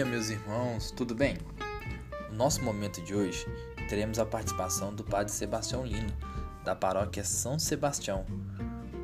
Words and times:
dia, 0.00 0.04
meus 0.06 0.30
irmãos, 0.30 0.90
tudo 0.90 1.14
bem? 1.14 1.36
No 2.30 2.36
nosso 2.36 2.64
momento 2.64 3.02
de 3.02 3.14
hoje, 3.14 3.46
teremos 3.86 4.18
a 4.18 4.24
participação 4.24 4.94
do 4.94 5.04
Padre 5.04 5.30
Sebastião 5.30 5.84
Lino, 5.84 6.10
da 6.64 6.74
paróquia 6.74 7.22
São 7.22 7.58
Sebastião, 7.58 8.24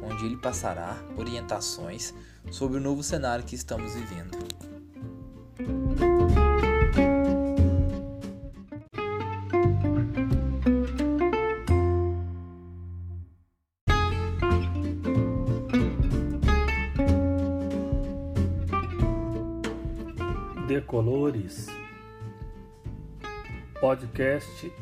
onde 0.02 0.24
ele 0.24 0.38
passará 0.38 0.96
orientações 1.14 2.14
sobre 2.50 2.78
o 2.78 2.80
novo 2.80 3.02
cenário 3.02 3.44
que 3.44 3.54
estamos 3.54 3.94
vivendo. 3.94 4.38
Decolores 21.46 21.66
podcast 23.80 24.72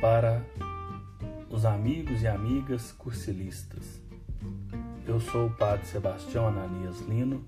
para 0.00 0.42
os 1.48 1.64
amigos 1.64 2.22
e 2.22 2.28
amigas 2.28 2.92
cursilistas. 2.92 4.00
Eu 5.06 5.18
sou 5.20 5.46
o 5.46 5.50
Padre 5.50 5.86
Sebastião 5.86 6.48
Ananias 6.48 7.00
Lino, 7.00 7.42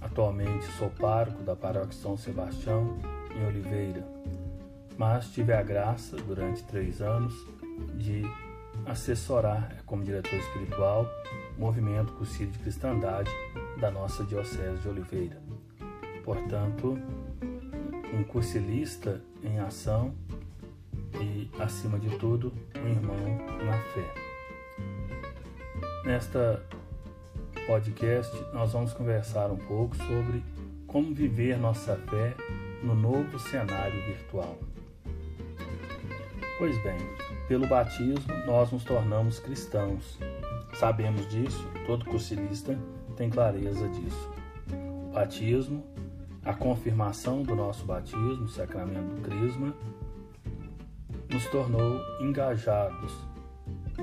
atualmente 0.00 0.66
sou 0.78 0.90
pároco 0.90 1.42
da 1.44 1.54
Paróquia 1.54 1.92
São 1.92 2.16
Sebastião 2.16 2.98
em 3.36 3.46
Oliveira, 3.46 4.04
mas 4.98 5.28
tive 5.28 5.52
a 5.52 5.62
graça 5.62 6.16
durante 6.16 6.64
três 6.64 7.00
anos 7.00 7.34
de 7.94 8.22
assessorar 8.86 9.84
como 9.84 10.02
diretor 10.02 10.34
espiritual 10.34 11.06
o 11.56 11.60
movimento 11.60 12.12
Cursilho 12.14 12.50
de 12.50 12.58
Cristandade 12.58 13.30
da 13.78 13.90
nossa 13.90 14.24
Diocese 14.24 14.78
de 14.78 14.88
Oliveira. 14.88 15.40
Portanto, 16.24 16.98
um 18.12 18.22
cursilista 18.24 19.20
em 19.42 19.58
ação 19.58 20.14
e, 21.20 21.50
acima 21.58 21.98
de 21.98 22.10
tudo, 22.18 22.52
um 22.76 22.88
irmão 22.88 23.16
na 23.64 23.78
fé. 23.92 24.14
Nesta 26.04 26.62
podcast, 27.66 28.32
nós 28.52 28.72
vamos 28.72 28.92
conversar 28.92 29.50
um 29.50 29.56
pouco 29.56 29.96
sobre 29.96 30.42
como 30.86 31.12
viver 31.12 31.58
nossa 31.58 31.96
fé 31.96 32.34
no 32.82 32.94
novo 32.94 33.38
cenário 33.38 34.00
virtual. 34.06 34.56
Pois 36.58 36.80
bem, 36.82 36.96
pelo 37.48 37.66
batismo 37.66 38.32
nós 38.46 38.70
nos 38.70 38.84
tornamos 38.84 39.40
cristãos. 39.40 40.18
Sabemos 40.74 41.28
disso, 41.28 41.68
todo 41.86 42.04
cursilista 42.04 42.78
tem 43.16 43.28
clareza 43.28 43.88
disso. 43.88 44.30
O 45.08 45.12
batismo 45.12 45.84
a 46.46 46.54
confirmação 46.54 47.42
do 47.42 47.56
nosso 47.56 47.84
batismo, 47.84 48.48
sacramento 48.48 49.16
do 49.16 49.20
Crisma, 49.20 49.74
nos 51.28 51.44
tornou 51.48 52.00
engajados 52.20 53.12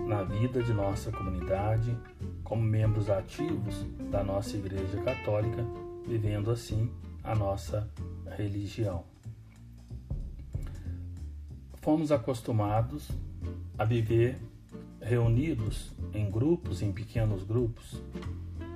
na 0.05 0.23
vida 0.23 0.61
de 0.61 0.73
nossa 0.73 1.09
comunidade, 1.09 1.97
como 2.43 2.61
membros 2.61 3.09
ativos 3.09 3.85
da 4.11 4.25
nossa 4.25 4.57
Igreja 4.57 5.01
Católica, 5.01 5.65
vivendo 6.05 6.51
assim 6.51 6.91
a 7.23 7.33
nossa 7.33 7.89
religião. 8.35 9.05
Fomos 11.75 12.11
acostumados 12.11 13.09
a 13.77 13.85
viver 13.85 14.37
reunidos 14.99 15.93
em 16.13 16.29
grupos, 16.29 16.81
em 16.81 16.91
pequenos 16.91 17.43
grupos, 17.43 18.01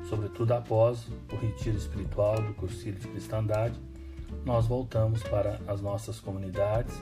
sobretudo 0.09 0.53
após 0.53 1.07
o 1.31 1.35
retiro 1.35 1.77
espiritual 1.77 2.41
do 2.41 2.53
Cursilho 2.53 2.97
de 2.99 3.07
Cristandade, 3.07 3.79
nós 4.45 4.65
voltamos 4.65 5.21
para 5.23 5.59
as 5.67 5.81
nossas 5.81 6.19
comunidades 6.19 7.01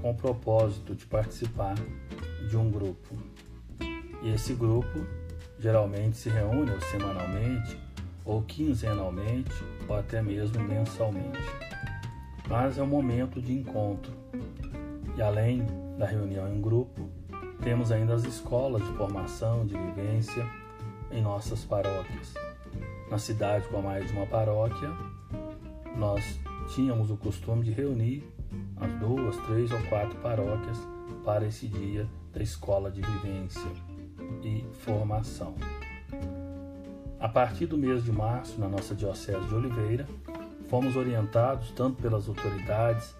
com 0.00 0.10
o 0.10 0.14
propósito 0.14 0.94
de 0.94 1.06
participar 1.06 1.74
de 2.48 2.56
um 2.56 2.70
grupo. 2.70 3.16
E 4.22 4.30
esse 4.30 4.54
grupo 4.54 5.06
geralmente 5.58 6.16
se 6.16 6.28
reúne 6.28 6.70
ou 6.70 6.80
semanalmente, 6.80 7.78
ou 8.24 8.42
quinzenalmente, 8.42 9.52
ou 9.88 9.96
até 9.96 10.20
mesmo 10.20 10.62
mensalmente. 10.62 11.38
Mas 12.48 12.78
é 12.78 12.82
um 12.82 12.86
momento 12.86 13.40
de 13.40 13.52
encontro. 13.52 14.12
E 15.16 15.22
além 15.22 15.64
da 15.98 16.06
reunião 16.06 16.52
em 16.52 16.60
grupo, 16.60 17.08
temos 17.62 17.92
ainda 17.92 18.14
as 18.14 18.24
escolas 18.24 18.82
de 18.84 18.92
formação, 18.94 19.64
de 19.64 19.76
vivência, 19.76 20.46
em 21.12 21.22
nossas 21.22 21.64
paróquias. 21.64 22.34
Na 23.12 23.18
cidade 23.18 23.68
com 23.68 23.82
mais 23.82 24.06
de 24.06 24.12
uma 24.14 24.24
paróquia, 24.24 24.90
nós 25.98 26.40
tínhamos 26.74 27.10
o 27.10 27.16
costume 27.18 27.62
de 27.62 27.70
reunir 27.70 28.26
as 28.74 28.90
duas, 29.00 29.36
três 29.48 29.70
ou 29.70 29.78
quatro 29.90 30.18
paróquias 30.20 30.78
para 31.22 31.46
esse 31.46 31.68
dia 31.68 32.08
da 32.32 32.42
escola 32.42 32.90
de 32.90 33.02
vivência 33.02 33.70
e 34.42 34.64
formação. 34.72 35.54
A 37.20 37.28
partir 37.28 37.66
do 37.66 37.76
mês 37.76 38.02
de 38.02 38.10
março, 38.10 38.58
na 38.58 38.66
nossa 38.66 38.94
Diocese 38.94 39.46
de 39.46 39.54
Oliveira, 39.54 40.08
fomos 40.70 40.96
orientados 40.96 41.70
tanto 41.72 42.00
pelas 42.00 42.26
autoridades 42.30 43.14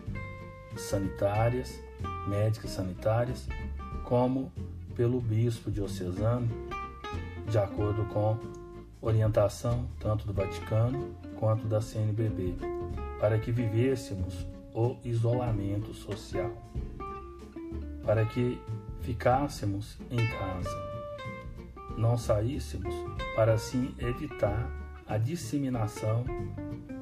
sanitárias, 0.74 1.78
médicas 2.26 2.70
sanitárias, 2.70 3.46
como 4.04 4.50
pelo 4.96 5.20
bispo 5.20 5.70
diocesano 5.70 6.48
de 7.46 7.58
acordo 7.58 8.06
com 8.06 8.61
orientação 9.02 9.88
tanto 9.98 10.24
do 10.24 10.32
Vaticano 10.32 11.14
quanto 11.38 11.66
da 11.66 11.80
CNBB, 11.80 12.54
para 13.18 13.36
que 13.38 13.50
vivêssemos 13.50 14.46
o 14.72 14.96
isolamento 15.04 15.92
social, 15.92 16.52
para 18.04 18.24
que 18.24 18.60
ficássemos 19.00 19.98
em 20.08 20.24
casa, 20.38 20.92
não 21.98 22.16
saíssemos 22.16 22.94
para 23.34 23.54
assim 23.54 23.92
evitar 23.98 24.70
a 25.06 25.18
disseminação 25.18 26.24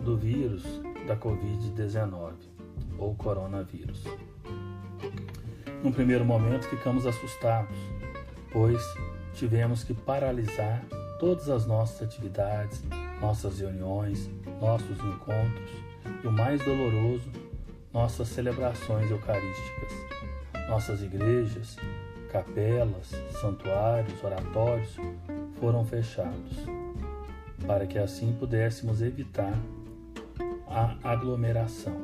do 0.02 0.16
vírus 0.16 0.64
da 1.06 1.16
Covid-19 1.16 2.32
ou 2.98 3.14
coronavírus. 3.14 4.02
No 5.84 5.92
primeiro 5.92 6.24
momento 6.24 6.64
ficamos 6.64 7.06
assustados, 7.06 7.76
pois 8.50 8.82
tivemos 9.34 9.84
que 9.84 9.94
paralisar 9.94 10.82
todas 11.20 11.50
as 11.50 11.66
nossas 11.66 12.02
atividades, 12.02 12.82
nossas 13.20 13.60
reuniões, 13.60 14.30
nossos 14.58 14.98
encontros 14.98 15.70
e 16.24 16.26
o 16.26 16.32
mais 16.32 16.64
doloroso, 16.64 17.30
nossas 17.92 18.26
celebrações 18.28 19.10
eucarísticas. 19.10 19.92
Nossas 20.70 21.02
igrejas, 21.02 21.76
capelas, 22.32 23.10
santuários, 23.40 24.22
oratórios 24.24 24.96
foram 25.58 25.84
fechados, 25.84 26.56
para 27.66 27.86
que 27.86 27.98
assim 27.98 28.32
pudéssemos 28.32 29.02
evitar 29.02 29.52
a 30.66 30.96
aglomeração. 31.04 32.00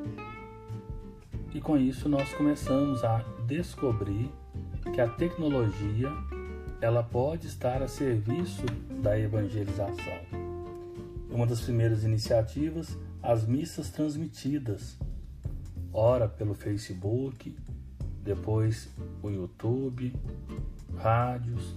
E 1.55 1.61
com 1.61 1.79
isso 1.79 2.07
nós 2.07 2.35
começamos 2.35 3.03
a 3.03 3.25
descobrir 3.47 4.31
que 4.93 5.01
a 5.01 5.09
tecnologia 5.09 6.13
ela 6.81 7.03
pode 7.03 7.47
estar 7.47 7.83
a 7.83 7.89
serviço 7.89 8.65
da 9.03 9.19
evangelização. 9.19 10.21
Uma 11.31 11.47
das 11.47 11.61
primeiras 11.61 12.05
iniciativas, 12.05 12.97
as 13.23 13.47
missas 13.47 13.91
transmitidas, 13.91 14.97
ora 15.93 16.29
pelo 16.29 16.55
Facebook, 16.55 17.57
depois 18.23 18.89
o 19.23 19.31
YouTube, 19.31 20.15
rádios 20.97 21.77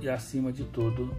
e 0.00 0.08
acima 0.08 0.52
de 0.52 0.64
tudo 0.64 1.14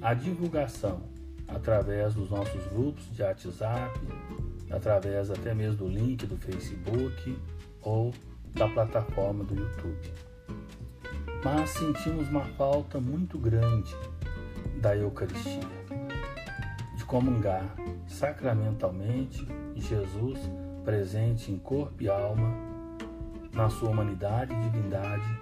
a 0.00 0.14
divulgação 0.14 1.02
através 1.46 2.14
dos 2.14 2.30
nossos 2.30 2.64
grupos 2.68 3.04
de 3.14 3.22
WhatsApp, 3.22 3.98
através 4.70 5.30
até 5.30 5.54
mesmo 5.54 5.78
do 5.78 5.88
link 5.88 6.26
do 6.26 6.36
Facebook 6.36 7.36
ou 7.82 8.12
da 8.54 8.68
plataforma 8.68 9.44
do 9.44 9.54
YouTube. 9.54 10.12
Mas 11.44 11.70
sentimos 11.70 12.28
uma 12.28 12.44
falta 12.56 13.00
muito 13.00 13.38
grande 13.38 13.94
da 14.80 14.96
Eucaristia, 14.96 15.60
de 16.96 17.04
comungar 17.04 17.74
sacramentalmente 18.06 19.46
Jesus 19.74 20.38
presente 20.84 21.52
em 21.52 21.58
corpo 21.58 22.02
e 22.02 22.08
alma, 22.08 22.54
na 23.52 23.68
sua 23.68 23.90
humanidade 23.90 24.54
e 24.54 24.60
divindade, 24.60 25.38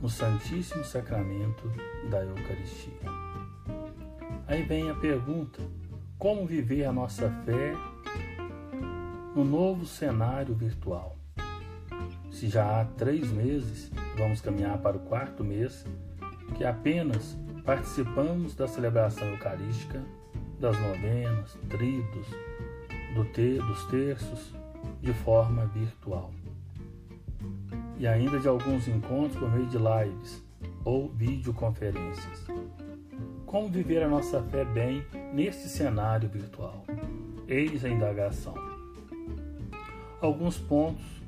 no 0.00 0.08
Santíssimo 0.08 0.84
Sacramento 0.84 1.70
da 2.08 2.24
Eucaristia. 2.24 2.92
Aí 4.46 4.62
vem 4.62 4.90
a 4.90 4.94
pergunta: 4.94 5.60
como 6.18 6.46
viver 6.46 6.84
a 6.84 6.92
nossa 6.92 7.30
fé 7.44 7.72
no 9.34 9.44
novo 9.44 9.86
cenário 9.86 10.54
virtual? 10.54 11.19
Se 12.40 12.48
já 12.48 12.80
há 12.80 12.84
três 12.86 13.30
meses, 13.30 13.92
vamos 14.16 14.40
caminhar 14.40 14.78
para 14.78 14.96
o 14.96 15.00
quarto 15.00 15.44
mês, 15.44 15.84
que 16.56 16.64
apenas 16.64 17.36
participamos 17.66 18.54
da 18.54 18.66
celebração 18.66 19.28
eucarística 19.28 20.02
das 20.58 20.74
novenas, 20.80 21.58
tridos, 21.68 22.26
do 23.14 23.26
ter, 23.26 23.58
dos 23.62 23.84
terços, 23.88 24.54
de 25.02 25.12
forma 25.12 25.66
virtual. 25.66 26.30
E 27.98 28.06
ainda 28.06 28.38
de 28.38 28.48
alguns 28.48 28.88
encontros 28.88 29.36
por 29.36 29.52
meio 29.52 29.66
de 29.66 29.76
lives 29.76 30.42
ou 30.82 31.10
videoconferências. 31.10 32.46
Como 33.44 33.68
viver 33.68 34.02
a 34.02 34.08
nossa 34.08 34.42
fé 34.44 34.64
bem 34.64 35.04
neste 35.34 35.68
cenário 35.68 36.26
virtual? 36.30 36.86
Eis 37.46 37.84
a 37.84 37.88
indagação. 37.90 38.54
Alguns 40.22 40.56
pontos 40.56 41.19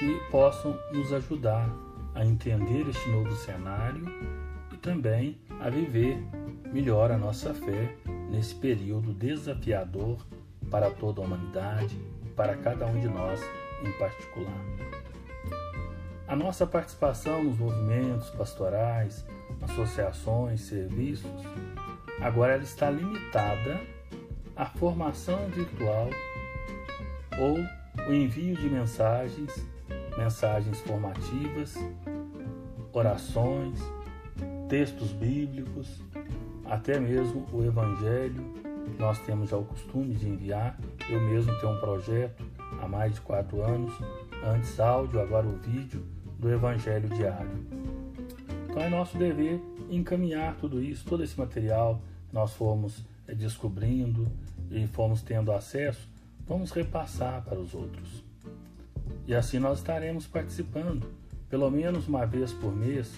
que 0.00 0.18
possam 0.30 0.78
nos 0.94 1.12
ajudar 1.12 1.68
a 2.14 2.24
entender 2.24 2.88
este 2.88 3.06
novo 3.10 3.30
cenário 3.36 4.06
e 4.72 4.76
também 4.78 5.38
a 5.60 5.68
viver 5.68 6.16
melhor 6.72 7.10
a 7.10 7.18
nossa 7.18 7.52
fé 7.52 7.94
nesse 8.30 8.54
período 8.54 9.12
desafiador 9.12 10.16
para 10.70 10.90
toda 10.90 11.20
a 11.20 11.24
humanidade 11.24 11.94
para 12.34 12.56
cada 12.56 12.86
um 12.86 12.98
de 12.98 13.08
nós 13.08 13.42
em 13.84 13.92
particular. 13.98 14.64
A 16.26 16.34
nossa 16.34 16.66
participação 16.66 17.44
nos 17.44 17.58
movimentos 17.58 18.30
pastorais, 18.30 19.26
associações, 19.60 20.62
serviços, 20.62 21.30
agora 22.22 22.54
ela 22.54 22.62
está 22.62 22.88
limitada 22.88 23.78
à 24.56 24.64
formação 24.64 25.46
virtual 25.50 26.08
ou 27.38 27.58
o 28.08 28.12
envio 28.14 28.56
de 28.56 28.70
mensagens, 28.70 29.52
mensagens 30.16 30.80
formativas, 30.80 31.76
orações, 32.92 33.78
textos 34.68 35.12
bíblicos, 35.12 36.00
até 36.64 36.98
mesmo 36.98 37.46
o 37.52 37.64
Evangelho. 37.64 38.54
Nós 38.98 39.18
temos 39.20 39.50
já 39.50 39.56
o 39.56 39.64
costume 39.64 40.14
de 40.14 40.28
enviar. 40.28 40.78
Eu 41.08 41.20
mesmo 41.20 41.52
tenho 41.60 41.72
um 41.72 41.80
projeto 41.80 42.44
há 42.80 42.88
mais 42.88 43.14
de 43.14 43.20
quatro 43.20 43.62
anos, 43.62 43.92
antes 44.44 44.78
áudio, 44.78 45.20
agora 45.20 45.46
o 45.46 45.56
vídeo, 45.56 46.04
do 46.38 46.50
Evangelho 46.50 47.08
diário. 47.08 47.50
Então 48.68 48.82
é 48.82 48.88
nosso 48.88 49.18
dever 49.18 49.60
encaminhar 49.90 50.56
tudo 50.56 50.82
isso, 50.82 51.04
todo 51.04 51.24
esse 51.24 51.38
material 51.38 52.00
que 52.28 52.34
nós 52.34 52.52
fomos 52.52 53.04
eh, 53.26 53.34
descobrindo 53.34 54.30
e 54.70 54.86
fomos 54.86 55.22
tendo 55.22 55.52
acesso, 55.52 56.08
vamos 56.46 56.70
repassar 56.70 57.42
para 57.42 57.58
os 57.58 57.74
outros. 57.74 58.29
E 59.30 59.34
assim 59.36 59.60
nós 59.60 59.78
estaremos 59.78 60.26
participando, 60.26 61.06
pelo 61.48 61.70
menos 61.70 62.08
uma 62.08 62.26
vez 62.26 62.52
por 62.52 62.74
mês, 62.74 63.12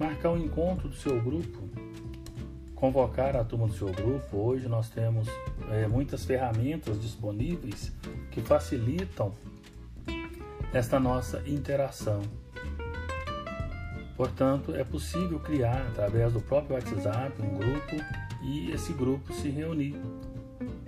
marcar 0.00 0.30
um 0.30 0.36
encontro 0.36 0.88
do 0.88 0.96
seu 0.96 1.22
grupo, 1.22 1.56
convocar 2.74 3.36
a 3.36 3.44
turma 3.44 3.68
do 3.68 3.72
seu 3.72 3.86
grupo. 3.92 4.36
Hoje 4.36 4.66
nós 4.66 4.88
temos 4.90 5.28
é, 5.70 5.86
muitas 5.86 6.24
ferramentas 6.24 7.00
disponíveis 7.00 7.92
que 8.32 8.40
facilitam 8.40 9.32
esta 10.72 10.98
nossa 10.98 11.40
interação. 11.46 12.22
Portanto, 14.16 14.74
é 14.74 14.82
possível 14.82 15.38
criar 15.38 15.86
através 15.86 16.32
do 16.32 16.40
próprio 16.40 16.74
WhatsApp 16.74 17.40
um 17.40 17.54
grupo 17.54 17.94
e 18.42 18.72
esse 18.72 18.92
grupo 18.92 19.32
se 19.32 19.50
reunir 19.50 19.94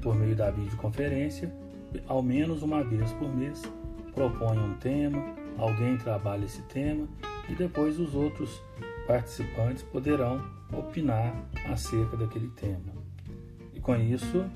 por 0.02 0.16
meio 0.16 0.34
da 0.34 0.50
videoconferência, 0.50 1.54
ao 2.08 2.20
menos 2.20 2.64
uma 2.64 2.82
vez 2.82 3.12
por 3.12 3.32
mês. 3.32 3.62
Propõe 4.16 4.58
um 4.58 4.72
tema, 4.78 5.22
alguém 5.58 5.98
trabalha 5.98 6.46
esse 6.46 6.62
tema 6.62 7.06
e 7.50 7.54
depois 7.54 8.00
os 8.00 8.14
outros 8.14 8.62
participantes 9.06 9.82
poderão 9.82 10.42
opinar 10.72 11.34
acerca 11.70 12.16
daquele 12.16 12.48
tema. 12.48 12.94
E 13.74 13.78
com 13.78 13.94
isso, 13.94 14.46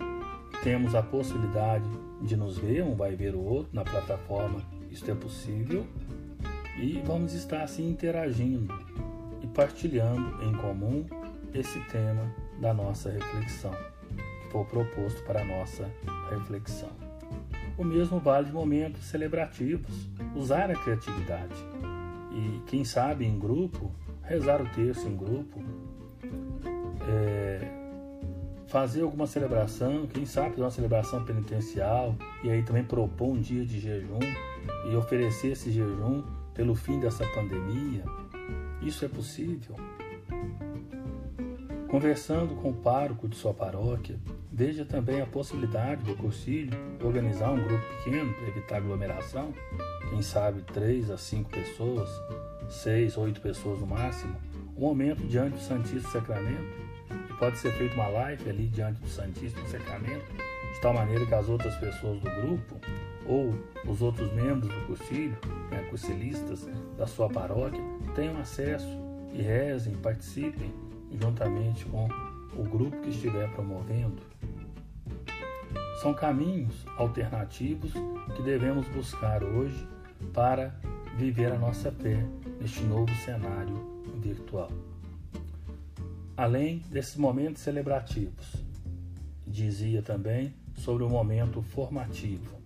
temos 0.63 0.95
a 0.95 1.03
possibilidade 1.03 1.85
de 2.23 2.39
nos 2.39 2.57
ver, 2.57 2.83
um 2.83 2.95
vai 2.95 3.15
ver 3.15 3.35
o 3.35 3.45
outro 3.45 3.69
na 3.75 3.85
plataforma, 3.85 4.63
isso 4.91 5.11
é 5.11 5.15
possível, 5.15 5.87
e 6.79 7.03
vamos 7.05 7.35
estar 7.35 7.63
assim 7.63 7.91
interagindo 7.91 8.73
e 9.43 9.47
partilhando 9.47 10.43
em 10.43 10.55
comum 10.55 11.05
esse 11.53 11.79
tema 11.91 12.35
da 12.59 12.73
nossa 12.73 13.11
reflexão, 13.11 13.75
que 14.17 14.51
foi 14.51 14.65
proposto 14.65 15.23
para 15.25 15.43
a 15.43 15.45
nossa 15.45 15.87
reflexão. 16.31 17.10
O 17.81 17.85
mesmo 17.85 18.21
vale 18.21 18.45
de 18.45 18.53
momentos 18.53 19.03
celebrativos, 19.05 20.07
usar 20.37 20.71
a 20.71 20.75
criatividade. 20.75 21.55
E 22.31 22.61
quem 22.67 22.85
sabe 22.85 23.25
em 23.25 23.39
grupo, 23.39 23.91
rezar 24.23 24.61
o 24.61 24.69
texto 24.69 25.09
em 25.09 25.17
grupo, 25.17 25.65
é, 27.09 27.67
fazer 28.67 29.01
alguma 29.01 29.27
celebração, 29.27 30.07
quem 30.07 30.27
sabe 30.27 30.61
uma 30.61 30.71
celebração 30.71 31.25
penitencial, 31.25 32.15
e 32.45 32.51
aí 32.51 32.63
também 32.63 32.85
propor 32.85 33.31
um 33.31 33.41
dia 33.41 33.65
de 33.65 33.81
jejum 33.81 34.21
e 34.91 34.95
oferecer 34.95 35.53
esse 35.53 35.73
jejum 35.73 36.23
pelo 36.53 36.75
fim 36.75 37.01
dessa 37.01 37.25
pandemia? 37.29 38.05
Isso 38.83 39.07
é 39.07 39.09
possível? 39.09 39.75
Conversando 41.89 42.55
com 42.57 42.73
o 42.73 42.75
pároco 42.75 43.27
de 43.27 43.37
sua 43.37 43.55
paróquia, 43.55 44.21
veja 44.53 44.85
também 44.85 45.21
a 45.21 45.27
possibilidade 45.27 46.03
do 46.03 46.17
cursilho 46.17 46.77
organizar 47.03 47.53
um 47.53 47.63
grupo 47.63 47.85
pequeno 47.97 48.33
para 48.35 48.49
evitar 48.49 48.77
aglomeração, 48.77 49.55
quem 50.09 50.21
sabe 50.23 50.63
três 50.63 51.11
a 51.11 51.17
cinco 51.17 51.51
pessoas, 51.51 52.09
seis, 52.69 53.17
oito 53.17 53.41
pessoas 53.41 53.81
no 53.81 53.87
máximo, 53.87 54.37
um 54.77 54.81
momento 54.81 55.23
diante 55.27 55.57
do 55.57 55.61
Santíssimo 55.61 56.11
Sacramento, 56.11 56.81
e 57.29 57.33
pode 57.35 57.59
ser 57.59 57.73
feita 57.73 57.95
uma 57.95 58.09
live 58.09 58.51
ali 58.51 58.67
diante 58.67 59.01
do 59.01 59.09
Santíssimo 59.09 59.67
Sacramento, 59.69 60.25
de 60.75 60.81
tal 60.81 60.95
maneira 60.95 61.25
que 61.25 61.35
as 61.35 61.49
outras 61.49 61.75
pessoas 61.77 62.21
do 62.21 62.31
grupo 62.43 62.81
ou 63.27 63.55
os 63.87 64.03
outros 64.03 64.33
membros 64.33 64.73
do 64.73 64.87
cursilho, 64.87 65.37
né, 65.71 65.87
da 66.97 67.07
sua 67.07 67.29
paróquia, 67.29 67.81
tenham 68.15 68.39
acesso 68.39 68.89
e 69.33 69.41
rezem, 69.41 69.95
participem 69.97 70.73
juntamente 71.21 71.85
com 71.85 72.09
o 72.57 72.65
grupo 72.65 73.01
que 73.01 73.11
estiver 73.11 73.49
promovendo. 73.53 74.21
São 76.01 76.15
caminhos 76.15 76.87
alternativos 76.97 77.93
que 78.35 78.43
devemos 78.43 78.89
buscar 78.89 79.43
hoje 79.43 79.87
para 80.33 80.75
viver 81.17 81.53
a 81.53 81.59
nossa 81.59 81.93
fé 81.93 82.25
neste 82.61 82.83
novo 82.85 83.15
cenário 83.17 84.03
virtual. 84.21 84.71
Além 86.37 86.79
desses 86.91 87.17
momentos 87.17 87.63
celebrativos, 87.63 88.55
dizia 89.47 90.01
também 90.01 90.55
sobre 90.75 91.05
o 91.05 91.09
momento 91.09 91.61
formativo 91.61 92.61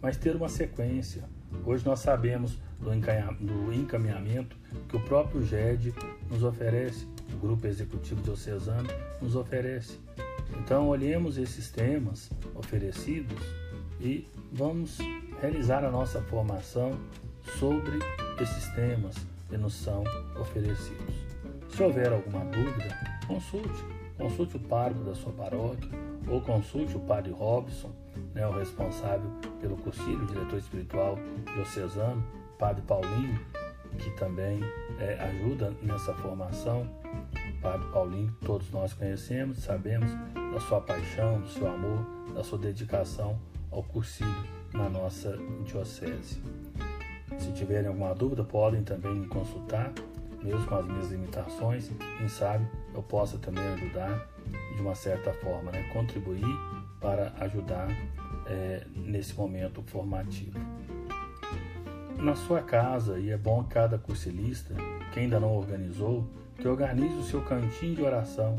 mas 0.00 0.16
ter 0.16 0.36
uma 0.36 0.48
sequência. 0.48 1.24
Hoje 1.64 1.84
nós 1.84 2.00
sabemos 2.00 2.58
do 2.78 3.72
encaminhamento 3.72 4.56
que 4.88 4.96
o 4.96 5.00
próprio 5.00 5.44
GED 5.44 5.92
nos 6.30 6.42
oferece, 6.42 7.06
o 7.32 7.36
Grupo 7.38 7.66
Executivo 7.66 8.22
Diocesano 8.22 8.88
nos 9.20 9.34
oferece. 9.34 9.98
Então, 10.56 10.88
olhemos 10.88 11.38
esses 11.38 11.70
temas 11.70 12.30
oferecidos 12.54 13.38
e 14.00 14.26
vamos 14.52 14.98
realizar 15.40 15.84
a 15.84 15.90
nossa 15.90 16.20
formação 16.22 16.98
sobre 17.58 17.98
esses 18.40 18.68
temas 18.74 19.14
que 19.48 19.56
nos 19.56 19.74
são 19.74 20.04
oferecidos. 20.40 21.14
Se 21.70 21.82
houver 21.82 22.12
alguma 22.12 22.44
dúvida, 22.44 22.96
consulte. 23.26 23.98
Consulte 24.16 24.56
o 24.56 24.60
pároco 24.60 25.04
da 25.04 25.14
sua 25.14 25.32
paróquia 25.32 25.90
ou 26.26 26.40
consulte 26.40 26.96
o 26.96 27.00
Padre 27.00 27.30
Robson 27.30 27.92
né, 28.34 28.46
o 28.46 28.52
responsável 28.52 29.30
pelo 29.60 29.76
cursilho, 29.76 30.22
o 30.22 30.26
diretor 30.26 30.58
espiritual 30.58 31.18
diocesano, 31.54 32.22
Padre 32.58 32.82
Paulinho, 32.82 33.40
que 33.98 34.10
também 34.12 34.60
é, 34.98 35.18
ajuda 35.20 35.72
nessa 35.82 36.14
formação. 36.14 36.88
Padre 37.60 37.88
Paulinho, 37.88 38.32
todos 38.44 38.70
nós 38.70 38.92
conhecemos, 38.92 39.58
sabemos 39.58 40.10
da 40.52 40.60
sua 40.60 40.80
paixão, 40.80 41.40
do 41.40 41.48
seu 41.48 41.68
amor, 41.68 42.06
da 42.34 42.44
sua 42.44 42.58
dedicação 42.58 43.38
ao 43.70 43.82
cursilho 43.82 44.46
na 44.72 44.88
nossa 44.88 45.36
diocese. 45.64 46.40
Se 47.38 47.52
tiverem 47.52 47.88
alguma 47.88 48.14
dúvida, 48.14 48.44
podem 48.44 48.82
também 48.82 49.14
me 49.14 49.26
consultar, 49.26 49.92
mesmo 50.42 50.66
com 50.66 50.76
as 50.76 50.86
minhas 50.86 51.10
limitações. 51.10 51.90
Quem 52.18 52.28
sabe 52.28 52.66
eu 52.94 53.02
possa 53.02 53.38
também 53.38 53.66
ajudar 53.74 54.28
de 54.74 54.80
uma 54.80 54.94
certa 54.94 55.32
forma, 55.34 55.72
né? 55.72 55.82
contribuir 55.92 56.44
para 57.00 57.32
ajudar 57.40 57.88
é, 58.46 58.86
nesse 58.94 59.34
momento 59.34 59.82
formativo. 59.82 60.58
Na 62.16 62.34
sua 62.34 62.62
casa, 62.62 63.18
e 63.18 63.30
é 63.30 63.36
bom 63.36 63.62
cada 63.64 63.98
cursilista, 63.98 64.74
que 65.12 65.20
ainda 65.20 65.38
não 65.38 65.54
organizou, 65.56 66.28
que 66.58 66.66
organize 66.66 67.14
o 67.14 67.22
seu 67.22 67.40
cantinho 67.42 67.94
de 67.94 68.02
oração 68.02 68.56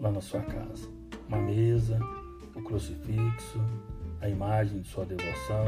lá 0.00 0.10
na 0.10 0.22
sua 0.22 0.40
casa. 0.40 0.88
Uma 1.28 1.38
mesa, 1.38 2.00
o 2.54 2.62
crucifixo, 2.62 3.60
a 4.20 4.28
imagem 4.28 4.80
de 4.80 4.88
sua 4.88 5.04
devoção, 5.04 5.64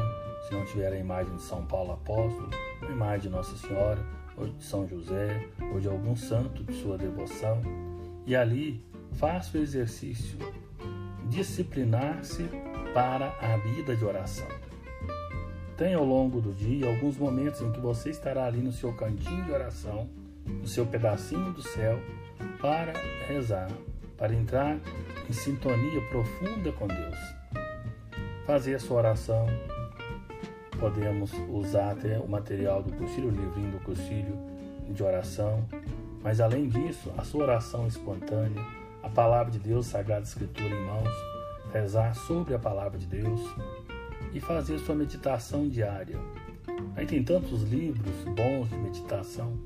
se 0.49 0.54
não 0.54 0.64
tiver 0.64 0.92
a 0.92 0.99
imagem 0.99 1.37
de 1.37 1.42
São 1.42 1.64
Paulo 1.66 1.92
Apóstolo, 1.92 2.49
a 2.80 2.90
imagem 2.90 3.21
de 3.21 3.28
Nossa 3.28 3.54
Senhora, 3.56 4.02
ou 4.37 4.49
de 4.49 4.64
São 4.64 4.88
José, 4.88 5.47
ou 5.73 5.78
de 5.78 5.88
algum 5.88 6.16
santo 6.16 6.64
de 6.64 6.73
sua 6.73 6.97
devoção, 6.97 7.61
e 8.26 8.35
ali 8.35 8.82
faça 9.12 9.59
o 9.59 9.61
exercício 9.61 10.38
disciplinar-se 11.28 12.49
para 12.94 13.28
a 13.40 13.56
vida 13.59 13.94
de 13.94 14.04
oração. 14.04 14.49
Tem 15.76 15.94
ao 15.94 16.04
longo 16.04 16.40
do 16.40 16.52
dia 16.52 16.88
alguns 16.88 17.16
momentos 17.16 17.61
em 17.61 17.71
que 17.73 17.80
você 17.80 18.11
estará 18.11 18.47
ali 18.47 18.61
no 18.61 18.73
seu 18.73 18.92
cantinho 18.94 19.44
de 19.44 19.52
oração, 19.52 20.09
no 20.46 20.66
seu 20.66 20.87
pedacinho 20.87 21.52
do 21.52 21.62
céu, 21.62 21.99
para 22.61 22.92
rezar, 23.26 23.70
para 24.16 24.34
entrar 24.34 24.78
em 25.28 25.32
sintonia 25.32 26.00
profunda 26.08 26.72
com 26.72 26.87
Deus. 26.87 27.18
Fazer 28.46 28.75
a 28.75 28.78
sua 28.78 28.99
oração, 28.99 29.46
podemos 30.78 31.32
usar 31.49 31.92
até 31.92 32.18
o 32.18 32.28
material 32.28 32.82
do 32.82 32.92
cursilho, 32.92 33.28
o 33.28 33.30
livrinho 33.30 33.72
do 33.72 33.80
cursilho 33.80 34.37
de 34.88 35.02
oração, 35.02 35.66
mas 36.22 36.40
além 36.40 36.68
disso, 36.68 37.12
a 37.16 37.25
sua 37.25 37.44
oração 37.44 37.87
espontânea, 37.87 38.64
a 39.02 39.08
palavra 39.08 39.50
de 39.50 39.58
Deus, 39.58 39.87
Sagrada 39.87 40.22
Escritura 40.22 40.68
em 40.68 40.87
mãos, 40.87 41.11
rezar 41.72 42.14
sobre 42.14 42.54
a 42.54 42.58
palavra 42.58 42.99
de 42.99 43.06
Deus 43.06 43.40
e 44.32 44.40
fazer 44.40 44.78
sua 44.78 44.94
meditação 44.94 45.68
diária. 45.68 46.18
Aí 46.94 47.06
tem 47.06 47.22
tantos 47.22 47.62
livros 47.62 48.25
bons 48.37 48.68
de 48.68 48.76
meditação 48.76 49.58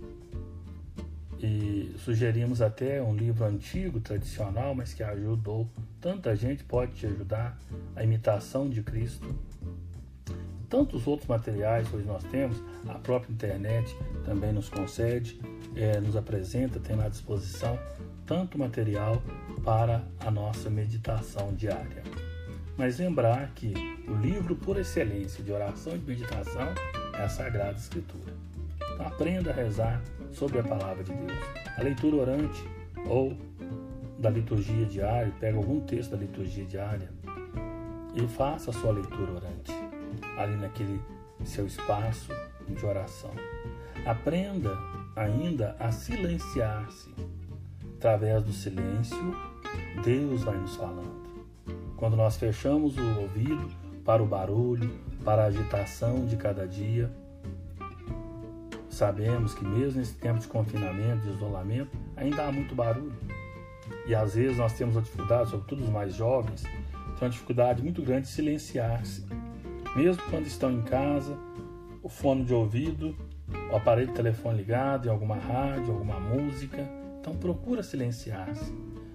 e 1.40 1.95
sugerimos 1.99 2.62
até 2.62 3.02
um 3.02 3.14
livro 3.14 3.45
antigo, 3.45 4.00
tradicional, 4.00 4.75
mas 4.75 4.95
que 4.95 5.02
ajudou 5.02 5.69
tanta 6.00 6.35
gente, 6.35 6.64
pode 6.64 6.93
te 6.93 7.07
ajudar, 7.07 7.59
a 7.95 8.02
imitação 8.02 8.69
de 8.69 8.83
Cristo. 8.83 9.35
Tantos 10.69 11.07
outros 11.07 11.28
materiais 11.28 11.88
que 11.88 11.97
hoje 11.97 12.07
nós 12.07 12.25
temos, 12.25 12.62
a 12.88 12.95
própria 12.95 13.33
internet 13.33 13.97
também 14.25 14.52
nos 14.52 14.69
concede, 14.69 15.40
é, 15.75 16.00
nos 16.00 16.16
apresenta, 16.16 16.81
tem 16.81 17.00
à 17.00 17.09
disposição 17.09 17.78
tanto 18.25 18.59
material 18.59 19.23
para 19.64 20.02
a 20.21 20.31
nossa 20.31 20.69
meditação 20.69 21.55
diária. 21.55 22.02
Mas 22.76 22.99
lembrar 22.99 23.52
que 23.55 23.73
o 24.09 24.14
livro 24.16 24.57
por 24.57 24.76
excelência 24.78 25.43
de 25.43 25.52
oração 25.52 25.95
e 25.95 25.99
de 25.99 26.07
meditação 26.07 26.75
é 27.14 27.23
a 27.23 27.28
Sagrada 27.28 27.78
Escritura. 27.78 28.35
Então 28.93 29.07
aprenda 29.07 29.50
a 29.50 29.55
rezar 29.55 30.02
sobre 30.37 30.59
a 30.59 30.62
palavra 30.62 31.02
de 31.02 31.12
Deus. 31.12 31.38
A 31.78 31.83
leitura 31.83 32.16
orante 32.16 32.62
ou 33.09 33.37
da 34.19 34.28
liturgia 34.28 34.85
diária, 34.85 35.33
pega 35.40 35.57
algum 35.57 35.81
texto 35.81 36.11
da 36.11 36.16
liturgia 36.19 36.64
diária 36.64 37.11
e 38.14 38.26
faça 38.28 38.71
a 38.71 38.73
sua 38.73 38.93
leitura 38.93 39.33
orante 39.33 39.73
ali 40.37 40.57
naquele 40.57 41.00
seu 41.45 41.66
espaço 41.66 42.33
de 42.69 42.85
oração. 42.85 43.31
Aprenda 44.05 44.76
ainda 45.14 45.75
a 45.78 45.90
silenciar-se. 45.90 47.11
Através 47.97 48.43
do 48.43 48.52
silêncio, 48.52 49.35
Deus 50.05 50.43
vai 50.43 50.57
nos 50.57 50.76
falando. 50.76 51.26
Quando 51.97 52.14
nós 52.14 52.37
fechamos 52.37 52.97
o 52.99 53.21
ouvido 53.21 53.71
para 54.05 54.23
o 54.23 54.26
barulho, 54.26 54.90
para 55.25 55.45
a 55.45 55.47
agitação 55.47 56.26
de 56.26 56.37
cada 56.37 56.69
dia, 56.69 57.11
Sabemos 58.97 59.53
que 59.53 59.62
mesmo 59.62 59.99
nesse 59.99 60.15
tempo 60.15 60.41
de 60.41 60.49
confinamento, 60.49 61.26
de 61.26 61.35
isolamento, 61.35 61.91
ainda 62.17 62.47
há 62.47 62.50
muito 62.50 62.75
barulho. 62.75 63.12
E 64.07 64.15
às 64.15 64.35
vezes 64.35 64.57
nós 64.57 64.73
temos 64.73 64.97
a 64.97 65.03
dificuldade, 65.03 65.50
sobretudo 65.50 65.85
os 65.85 65.91
mais 65.91 66.15
jovens, 66.15 66.62
têm 66.62 66.73
uma 67.21 67.29
dificuldade 67.29 67.83
muito 67.83 68.00
grande 68.00 68.23
de 68.23 68.29
silenciar-se. 68.29 69.26
Mesmo 69.95 70.23
quando 70.31 70.47
estão 70.47 70.73
em 70.73 70.81
casa, 70.81 71.37
o 72.03 72.09
fone 72.09 72.43
de 72.43 72.55
ouvido, 72.55 73.15
o 73.71 73.76
aparelho 73.76 74.09
de 74.09 74.15
telefone 74.15 74.57
ligado, 74.57 75.09
em 75.09 75.11
alguma 75.11 75.37
rádio, 75.37 75.93
alguma 75.93 76.19
música. 76.19 76.88
Então 77.21 77.37
procura 77.37 77.83
silenciar-se, 77.83 78.73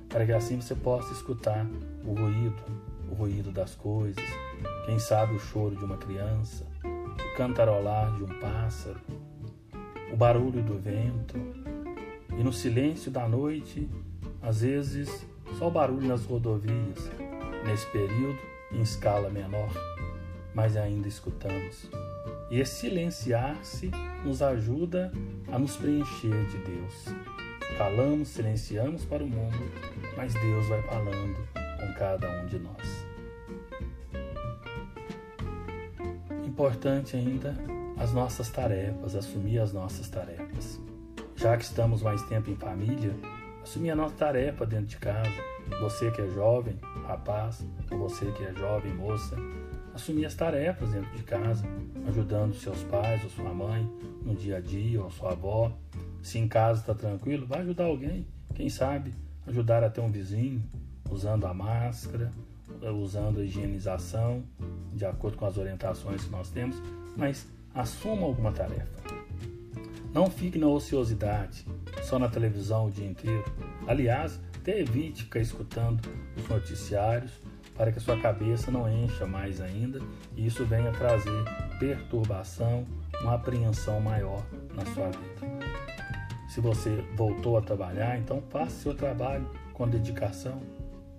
para 0.08 0.24
que 0.28 0.32
assim 0.32 0.62
você 0.62 0.76
possa 0.76 1.12
escutar 1.12 1.66
o 2.06 2.14
ruído, 2.14 2.62
o 3.10 3.16
ruído 3.16 3.52
das 3.52 3.74
coisas, 3.74 4.24
quem 4.86 5.00
sabe 5.00 5.34
o 5.34 5.40
choro 5.40 5.76
de 5.76 5.84
uma 5.84 5.98
criança, 5.98 6.68
o 6.84 7.36
cantarolar 7.36 8.16
de 8.16 8.24
um 8.24 8.40
pássaro, 8.40 9.00
o 10.12 10.15
barulho 10.15 10.62
do 10.62 10.77
vento, 10.77 11.38
e 12.38 12.44
no 12.44 12.51
silêncio 12.51 13.12
da 13.12 13.27
noite, 13.27 13.89
às 14.41 14.62
vezes, 14.62 15.25
só 15.58 15.68
o 15.68 15.72
barulho 15.72 16.08
nas 16.08 16.25
rodovias, 16.25 17.10
nesse 17.65 17.86
período 17.88 18.39
em 18.72 18.82
escala 18.82 19.30
menor, 19.30 19.70
mas 20.53 20.75
ainda 20.75 21.08
escutamos. 21.08 21.89
E 22.50 22.60
esse 22.60 22.82
silenciar-se 22.82 23.91
nos 24.25 24.41
ajuda 24.41 25.12
a 25.51 25.58
nos 25.58 25.77
preencher 25.77 26.46
de 26.48 26.58
Deus. 26.58 27.06
Calamos, 27.77 28.30
silenciamos 28.30 29.06
para 29.06 29.24
o 29.24 29.27
mundo, 29.27 29.58
mas 30.18 30.34
Deus 30.34 30.68
vai 30.68 30.82
falando 30.84 31.48
com 31.56 31.94
cada 31.98 32.30
um 32.41 32.46
de 32.48 32.60
nós. 32.60 33.06
Importante 36.46 37.15
ainda 37.15 37.56
as 38.01 38.12
nossas 38.12 38.50
tarefas, 38.50 39.15
assumir 39.15 39.60
as 39.60 39.72
nossas 39.72 40.10
tarefas. 40.10 40.81
Já 41.36 41.55
que 41.55 41.63
estamos 41.63 42.01
mais 42.01 42.24
tempo 42.24 42.50
em 42.50 42.55
família, 42.55 43.15
assumir 43.62 43.91
a 43.91 43.96
nossa 43.96 44.15
tarefa 44.15 44.65
dentro 44.65 44.88
de 44.88 44.98
casa. 44.98 45.29
Você 45.81 46.10
que 46.10 46.20
é 46.20 46.27
jovem, 46.29 46.79
rapaz, 47.05 47.63
ou 47.91 48.00
você 48.00 48.25
que 48.31 48.43
é 48.43 48.53
jovem, 48.55 48.91
moça, 48.96 49.36
assumir 49.93 50.25
as 50.25 50.34
tarefas 50.34 50.89
dentro 50.89 51.15
de 51.15 51.22
casa, 51.22 51.63
ajudando 52.08 52.55
seus 52.55 52.81
pais 52.86 53.24
ou 53.24 53.29
sua 53.29 53.53
mãe 53.53 53.88
no 54.24 54.34
dia 54.34 54.58
a 54.58 54.60
dia, 54.60 55.03
ou 55.03 55.12
sua 55.12 55.34
avó. 55.34 55.72
Se 56.24 56.39
em 56.39 56.48
casa 56.48 56.79
está 56.79 56.96
tranquilo, 56.96 57.46
vai 57.46 57.60
ajudar 57.60 57.86
alguém. 57.86 58.25
Quem 58.55 58.67
sabe 58.67 59.13
ajudar 59.46 59.84
até 59.84 60.01
um 60.01 60.10
vizinho, 60.10 60.63
usando 61.08 61.46
a 61.46 61.53
máscara, 61.53 62.31
usando 63.00 63.41
a 63.41 63.43
higienização, 63.43 64.43
de 64.91 65.05
acordo 65.05 65.38
com 65.38 65.46
as 65.46 65.55
orientações 65.55 66.24
que 66.24 66.31
nós 66.31 66.50
temos, 66.50 66.81
mas 67.15 67.48
assuma 67.74 68.25
alguma 68.25 68.51
tarefa. 68.51 69.01
Não 70.13 70.30
fique 70.30 70.60
na 70.60 70.68
ociosidade, 70.68 71.66
só 72.04 72.20
na 72.20 72.28
televisão 72.28 72.88
o 72.88 72.92
dia 72.92 73.08
inteiro. 73.08 73.46
Aliás, 73.88 74.40
até 74.58 74.80
evite 74.80 75.24
ficar 75.24 75.40
escutando 75.40 76.01
os 76.38 76.48
noticiários 76.48 77.32
para 77.75 77.92
que 77.92 78.00
sua 78.00 78.20
cabeça 78.20 78.70
não 78.70 78.92
encha 78.92 79.25
mais 79.25 79.62
ainda 79.62 80.00
e 80.36 80.46
isso 80.46 80.66
venha 80.66 80.92
trazer 80.92 81.44
perturbação, 81.80 82.86
uma 83.22 83.36
apreensão 83.36 84.00
maior 84.01 84.46
na 84.75 84.86
sua 84.94 85.08
vida. 85.10 85.62
Se 86.50 86.60
você 86.60 87.04
voltou 87.16 87.58
a 87.58 87.62
trabalhar, 87.62 88.20
então 88.20 88.44
faça 88.50 88.72
seu 88.72 88.94
trabalho 88.94 89.50
com 89.74 89.88
dedicação, 89.88 90.62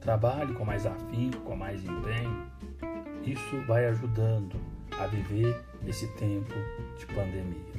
trabalhe 0.00 0.52
com 0.52 0.64
mais 0.64 0.84
afinco, 0.84 1.40
com 1.40 1.56
mais 1.56 1.82
empenho. 1.82 2.46
Isso 3.24 3.60
vai 3.66 3.86
ajudando 3.86 4.60
a 5.02 5.06
viver 5.06 5.60
esse 5.86 6.06
tempo 6.14 6.54
de 6.96 7.06
pandemia. 7.06 7.72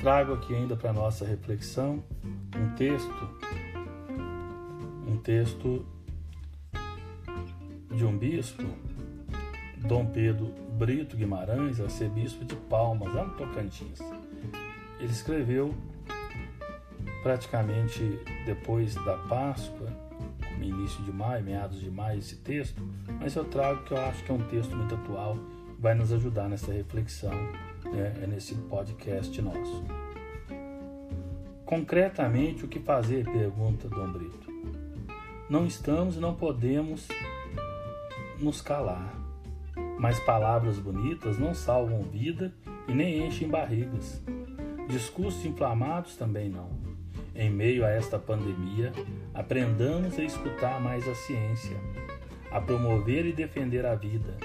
Trago 0.00 0.34
aqui 0.34 0.54
ainda 0.54 0.76
para 0.76 0.92
nossa 0.92 1.24
reflexão 1.24 2.04
um 2.56 2.74
texto, 2.76 3.28
um 5.06 5.16
texto 5.16 5.84
de 7.90 8.04
um 8.04 8.16
bispo, 8.16 8.62
Dom 9.78 10.06
Pedro 10.06 10.52
Brito 10.78 11.16
Guimarães, 11.16 11.80
arcebispo 11.80 12.44
de 12.44 12.54
Palmas, 12.54 13.12
lá 13.12 13.24
no 13.24 13.34
Tocantins. 13.34 13.98
Ele 15.00 15.10
escreveu 15.10 15.74
praticamente 17.22 18.20
depois 18.44 18.94
da 18.94 19.16
Páscoa, 19.16 19.88
no 20.56 20.64
início 20.64 21.02
de 21.02 21.12
maio, 21.12 21.44
meados 21.44 21.80
de 21.80 21.90
maio, 21.90 22.18
esse 22.18 22.36
texto, 22.36 22.80
mas 23.18 23.34
eu 23.34 23.44
trago 23.44 23.82
que 23.84 23.92
eu 23.92 23.98
acho 23.98 24.22
que 24.22 24.30
é 24.30 24.34
um 24.34 24.46
texto 24.48 24.74
muito 24.76 24.94
atual 24.94 25.36
vai 25.78 25.94
nos 25.94 26.12
ajudar 26.12 26.48
nessa 26.48 26.72
reflexão, 26.72 27.34
né, 27.84 28.14
é 28.22 28.26
nesse 28.26 28.54
podcast 28.54 29.40
nosso. 29.42 29.84
Concretamente, 31.64 32.64
o 32.64 32.68
que 32.68 32.78
fazer? 32.78 33.24
Pergunta 33.24 33.88
Dom 33.88 34.12
Brito. 34.12 34.46
Não 35.50 35.66
estamos 35.66 36.16
e 36.16 36.20
não 36.20 36.34
podemos 36.34 37.08
nos 38.38 38.60
calar, 38.60 39.14
mas 39.98 40.18
palavras 40.20 40.78
bonitas 40.78 41.38
não 41.38 41.54
salvam 41.54 42.02
vida 42.02 42.52
e 42.88 42.92
nem 42.92 43.26
enchem 43.26 43.48
barrigas. 43.48 44.22
Discursos 44.88 45.44
inflamados 45.44 46.16
também 46.16 46.48
não. 46.48 46.70
Em 47.34 47.50
meio 47.50 47.84
a 47.84 47.90
esta 47.90 48.18
pandemia, 48.18 48.92
aprendamos 49.34 50.18
a 50.18 50.22
escutar 50.22 50.80
mais 50.80 51.06
a 51.06 51.14
ciência, 51.14 51.76
a 52.50 52.60
promover 52.60 53.26
e 53.26 53.32
defender 53.32 53.84
a 53.84 53.94
vida 53.94 54.36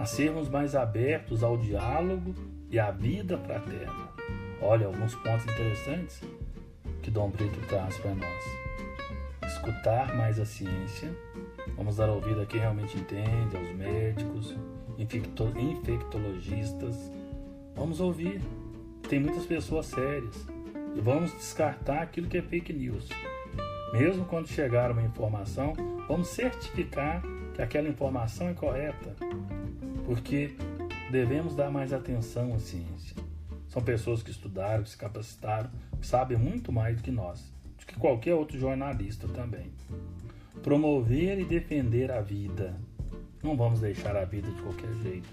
a 0.00 0.06
sermos 0.06 0.48
mais 0.48 0.74
abertos 0.74 1.44
ao 1.44 1.58
diálogo 1.58 2.34
e 2.70 2.78
à 2.78 2.90
vida 2.90 3.36
fraterna. 3.36 4.08
Olha, 4.62 4.86
alguns 4.86 5.14
pontos 5.16 5.44
interessantes 5.44 6.22
que 7.02 7.10
Dom 7.10 7.28
Brito 7.28 7.60
traz 7.68 7.98
para 7.98 8.14
nós. 8.14 8.44
Escutar 9.52 10.16
mais 10.16 10.40
a 10.40 10.46
ciência, 10.46 11.14
vamos 11.76 11.96
dar 11.96 12.08
ouvido 12.08 12.40
a 12.40 12.46
quem 12.46 12.60
realmente 12.60 12.96
entende, 12.96 13.54
aos 13.54 13.76
médicos, 13.76 14.56
infectologistas. 14.98 17.12
Vamos 17.76 18.00
ouvir, 18.00 18.40
tem 19.06 19.20
muitas 19.20 19.44
pessoas 19.44 19.84
sérias 19.84 20.46
e 20.96 21.00
vamos 21.02 21.30
descartar 21.32 22.04
aquilo 22.04 22.26
que 22.26 22.38
é 22.38 22.42
fake 22.42 22.72
news. 22.72 23.06
Mesmo 23.92 24.24
quando 24.24 24.48
chegar 24.48 24.92
uma 24.92 25.02
informação, 25.02 25.74
vamos 26.08 26.28
certificar 26.28 27.22
que 27.60 27.64
aquela 27.64 27.88
informação 27.88 28.48
é 28.48 28.54
correta, 28.54 29.14
porque 30.06 30.56
devemos 31.10 31.54
dar 31.54 31.70
mais 31.70 31.92
atenção 31.92 32.54
à 32.54 32.58
ciência. 32.58 33.14
São 33.68 33.82
pessoas 33.82 34.22
que 34.22 34.30
estudaram, 34.30 34.82
que 34.82 34.88
se 34.88 34.96
capacitaram, 34.96 35.70
que 36.00 36.06
sabem 36.06 36.38
muito 36.38 36.72
mais 36.72 36.96
do 36.96 37.02
que 37.02 37.10
nós, 37.10 37.52
do 37.78 37.84
que 37.84 37.94
qualquer 37.96 38.34
outro 38.34 38.58
jornalista 38.58 39.28
também. 39.28 39.70
Promover 40.62 41.38
e 41.38 41.44
defender 41.44 42.10
a 42.10 42.22
vida. 42.22 42.74
Não 43.42 43.54
vamos 43.56 43.80
deixar 43.80 44.16
a 44.16 44.24
vida 44.24 44.50
de 44.50 44.62
qualquer 44.62 44.94
jeito. 45.02 45.28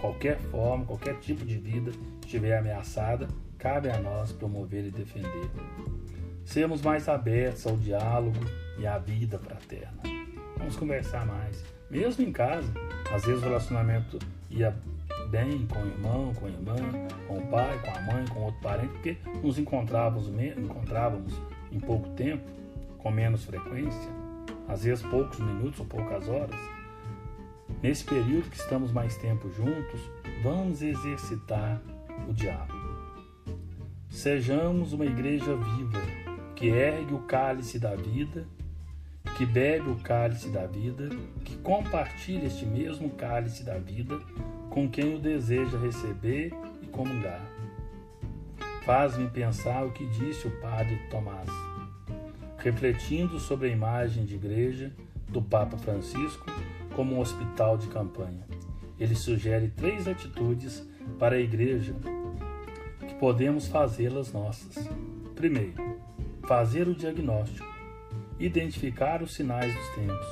Qualquer 0.00 0.38
forma, 0.40 0.84
qualquer 0.84 1.20
tipo 1.20 1.44
de 1.44 1.56
vida 1.56 1.92
estiver 2.20 2.58
ameaçada, 2.58 3.28
cabe 3.58 3.88
a 3.88 3.98
nós 4.00 4.32
promover 4.32 4.86
e 4.86 4.90
defender. 4.90 5.50
Sermos 6.44 6.82
mais 6.82 7.08
abertos 7.08 7.64
ao 7.64 7.76
diálogo 7.76 8.40
e 8.78 8.86
à 8.86 8.98
vida 8.98 9.38
fraterna. 9.38 10.19
Vamos 10.60 10.76
conversar 10.76 11.26
mais, 11.26 11.64
mesmo 11.90 12.22
em 12.24 12.30
casa. 12.30 12.72
Às 13.12 13.24
vezes 13.24 13.42
o 13.42 13.46
relacionamento 13.46 14.18
ia 14.48 14.76
bem 15.30 15.66
com 15.66 15.80
o 15.80 15.86
irmão, 15.86 16.34
com 16.34 16.46
a 16.46 16.48
irmã, 16.50 16.76
com 17.26 17.38
o 17.38 17.46
pai, 17.48 17.80
com 17.82 17.90
a 17.90 18.02
mãe, 18.02 18.24
com 18.28 18.40
outro 18.40 18.60
parente, 18.60 18.92
porque 18.92 19.16
nos 19.42 19.58
encontrávamos, 19.58 20.28
encontrávamos 20.28 21.32
em 21.72 21.80
pouco 21.80 22.10
tempo, 22.10 22.44
com 22.98 23.10
menos 23.10 23.44
frequência, 23.44 24.10
às 24.68 24.84
vezes 24.84 25.02
poucos 25.06 25.40
minutos 25.40 25.80
ou 25.80 25.86
poucas 25.86 26.28
horas. 26.28 26.60
Nesse 27.82 28.04
período 28.04 28.50
que 28.50 28.56
estamos 28.56 28.92
mais 28.92 29.16
tempo 29.16 29.50
juntos, 29.50 30.00
vamos 30.42 30.82
exercitar 30.82 31.80
o 32.28 32.34
diálogo. 32.34 32.78
Sejamos 34.10 34.92
uma 34.92 35.06
igreja 35.06 35.56
viva 35.56 36.00
que 36.54 36.66
ergue 36.66 37.14
o 37.14 37.20
cálice 37.20 37.78
da 37.78 37.94
vida, 37.94 38.46
que 39.40 39.46
bebe 39.46 39.88
o 39.88 39.96
cálice 39.96 40.50
da 40.50 40.66
vida, 40.66 41.08
que 41.46 41.56
compartilha 41.56 42.44
este 42.44 42.66
mesmo 42.66 43.08
cálice 43.08 43.64
da 43.64 43.78
vida 43.78 44.20
com 44.68 44.86
quem 44.86 45.14
o 45.14 45.18
deseja 45.18 45.78
receber 45.78 46.52
e 46.82 46.86
comungar. 46.88 47.40
Faz-me 48.84 49.30
pensar 49.30 49.86
o 49.86 49.92
que 49.92 50.04
disse 50.04 50.46
o 50.46 50.50
padre 50.60 50.94
Tomás, 51.08 51.48
refletindo 52.58 53.40
sobre 53.40 53.68
a 53.68 53.72
imagem 53.72 54.26
de 54.26 54.34
igreja 54.34 54.92
do 55.26 55.40
Papa 55.40 55.78
Francisco 55.78 56.44
como 56.94 57.14
um 57.14 57.20
hospital 57.20 57.78
de 57.78 57.86
campanha. 57.86 58.46
Ele 58.98 59.14
sugere 59.14 59.68
três 59.68 60.06
atitudes 60.06 60.86
para 61.18 61.36
a 61.36 61.40
igreja 61.40 61.94
que 63.08 63.14
podemos 63.14 63.68
fazê-las 63.68 64.34
nossas. 64.34 64.86
Primeiro, 65.34 65.98
fazer 66.46 66.86
o 66.86 66.94
diagnóstico, 66.94 67.69
identificar 68.40 69.22
os 69.22 69.34
sinais 69.34 69.72
dos 69.74 69.88
tempos. 69.90 70.26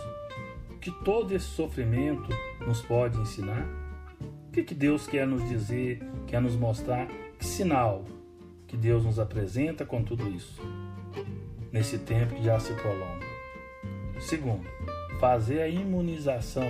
O 0.70 0.78
que 0.78 0.90
todo 1.04 1.32
esse 1.34 1.46
sofrimento 1.46 2.28
nos 2.66 2.80
pode 2.80 3.18
ensinar? 3.20 3.66
O 4.48 4.50
que, 4.50 4.62
que 4.62 4.74
Deus 4.74 5.06
quer 5.06 5.26
nos 5.26 5.46
dizer, 5.48 6.00
quer 6.26 6.40
nos 6.40 6.56
mostrar? 6.56 7.06
Que 7.38 7.44
sinal 7.44 8.04
que 8.66 8.76
Deus 8.76 9.04
nos 9.04 9.18
apresenta 9.18 9.84
com 9.84 10.02
tudo 10.02 10.28
isso, 10.28 10.60
nesse 11.70 11.98
tempo 11.98 12.34
que 12.34 12.42
já 12.42 12.58
se 12.58 12.72
prolonga? 12.74 13.26
Segundo, 14.20 14.66
fazer 15.20 15.60
a 15.60 15.68
imunização, 15.68 16.68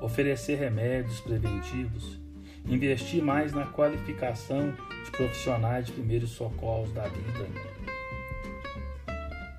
oferecer 0.00 0.56
remédios 0.56 1.20
preventivos, 1.20 2.18
investir 2.66 3.22
mais 3.22 3.52
na 3.52 3.66
qualificação 3.66 4.74
de 5.04 5.10
profissionais 5.10 5.86
de 5.86 5.92
primeiros 5.92 6.30
socorros 6.30 6.92
da 6.92 7.06
vida. 7.06 7.77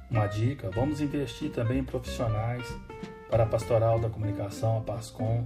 Uma 0.10 0.26
dica: 0.26 0.70
vamos 0.72 1.02
investir 1.02 1.52
também 1.52 1.80
em 1.80 1.84
profissionais 1.84 2.66
para 3.30 3.44
a 3.44 3.46
pastoral 3.46 4.00
da 4.00 4.10
comunicação, 4.10 4.80
a 4.80 4.82
PASCOM, 4.82 5.46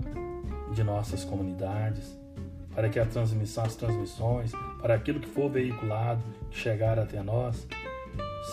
de 0.74 0.84
nossas 0.84 1.26
comunidades, 1.26 2.18
para 2.74 2.88
que 2.88 2.98
a 2.98 3.06
transmissão, 3.06 3.66
as 3.66 3.76
transmissões, 3.76 4.52
para 4.82 4.96
aquilo 4.96 5.20
que 5.20 5.28
for 5.28 5.50
veiculado, 5.50 6.24
que 6.50 6.58
chegar 6.58 6.98
até 6.98 7.22
nós, 7.22 7.68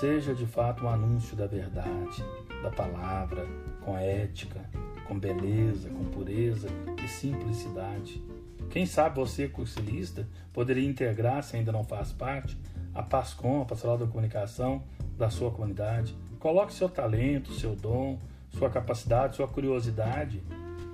seja 0.00 0.34
de 0.34 0.46
fato 0.46 0.84
um 0.84 0.88
anúncio 0.88 1.36
da 1.36 1.46
verdade, 1.46 2.24
da 2.60 2.70
palavra, 2.70 3.46
com 3.80 3.96
ética, 3.96 4.60
com 5.06 5.18
beleza, 5.18 5.88
com 5.90 6.04
pureza 6.06 6.68
e 7.02 7.08
simplicidade. 7.08 8.22
Quem 8.68 8.84
sabe 8.84 9.16
você, 9.16 9.48
cursilista, 9.48 10.28
poderia 10.52 10.88
integrar, 10.88 11.42
se 11.42 11.56
ainda 11.56 11.72
não 11.72 11.84
faz 11.84 12.12
parte, 12.12 12.56
a 12.94 13.02
PASCOM, 13.02 13.62
a 13.62 13.64
Pastoral 13.64 13.98
da 13.98 14.06
Comunicação 14.06 14.82
da 15.16 15.30
sua 15.30 15.50
comunidade. 15.50 16.16
Coloque 16.38 16.72
seu 16.72 16.88
talento, 16.88 17.52
seu 17.52 17.76
dom, 17.76 18.18
sua 18.50 18.70
capacidade, 18.70 19.36
sua 19.36 19.46
curiosidade 19.46 20.42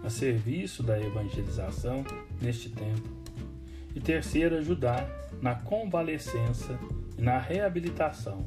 a 0.05 0.11
serviço 0.11 0.83
da 0.83 1.01
evangelização 1.01 2.05
neste 2.41 2.69
tempo. 2.71 3.09
E 3.95 4.01
terceiro, 4.01 4.57
ajudar 4.57 5.09
na 5.41 5.55
convalescença 5.55 6.79
e 7.19 7.23
na 7.23 7.39
reabilitação, 7.39 8.47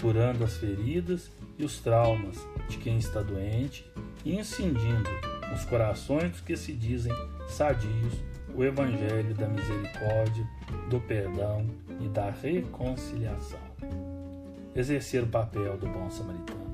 curando 0.00 0.44
as 0.44 0.56
feridas 0.56 1.30
e 1.58 1.64
os 1.64 1.78
traumas 1.80 2.46
de 2.68 2.76
quem 2.78 2.98
está 2.98 3.22
doente 3.22 3.84
e 4.24 4.36
incendindo 4.36 5.08
nos 5.50 5.64
corações 5.64 6.32
dos 6.32 6.40
que 6.40 6.56
se 6.56 6.72
dizem 6.72 7.12
sadios 7.48 8.14
o 8.54 8.62
evangelho 8.62 9.34
da 9.34 9.48
misericórdia, 9.48 10.46
do 10.88 11.00
perdão 11.00 11.66
e 12.00 12.08
da 12.08 12.30
reconciliação. 12.30 13.60
Exercer 14.74 15.22
o 15.22 15.26
papel 15.26 15.76
do 15.76 15.86
bom 15.86 16.10
samaritano. 16.10 16.72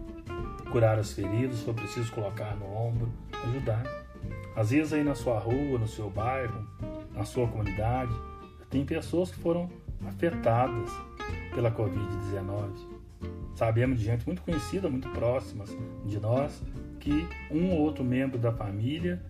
Curar 0.70 0.98
as 0.98 1.12
feridas, 1.12 1.58
se 1.58 1.64
for 1.64 1.74
preciso 1.74 2.12
colocar 2.12 2.54
no 2.56 2.66
ombro, 2.66 3.10
ajudar 3.44 3.82
às 4.58 4.70
vezes 4.70 4.92
aí 4.92 5.04
na 5.04 5.14
sua 5.14 5.38
rua, 5.38 5.78
no 5.78 5.86
seu 5.86 6.10
bairro, 6.10 6.66
na 7.14 7.24
sua 7.24 7.46
comunidade, 7.46 8.12
tem 8.68 8.84
pessoas 8.84 9.30
que 9.30 9.38
foram 9.38 9.70
afetadas 10.04 10.90
pela 11.54 11.70
Covid-19. 11.70 12.72
Sabemos 13.54 14.00
de 14.00 14.06
gente 14.06 14.26
muito 14.26 14.42
conhecida, 14.42 14.90
muito 14.90 15.08
próxima 15.10 15.64
de 16.04 16.18
nós, 16.18 16.60
que 16.98 17.24
um 17.52 17.70
ou 17.70 17.82
outro 17.82 18.02
membro 18.02 18.36
da 18.36 18.50
família 18.50 19.22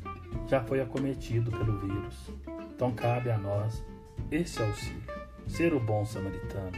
já 0.47 0.63
foi 0.63 0.81
acometido 0.81 1.51
pelo 1.51 1.79
vírus. 1.79 2.31
Então 2.75 2.91
cabe 2.93 3.31
a 3.31 3.37
nós 3.37 3.85
esse 4.31 4.61
auxílio, 4.63 5.03
ser 5.47 5.75
o 5.75 5.81
bom 5.81 6.05
samaritano. 6.05 6.73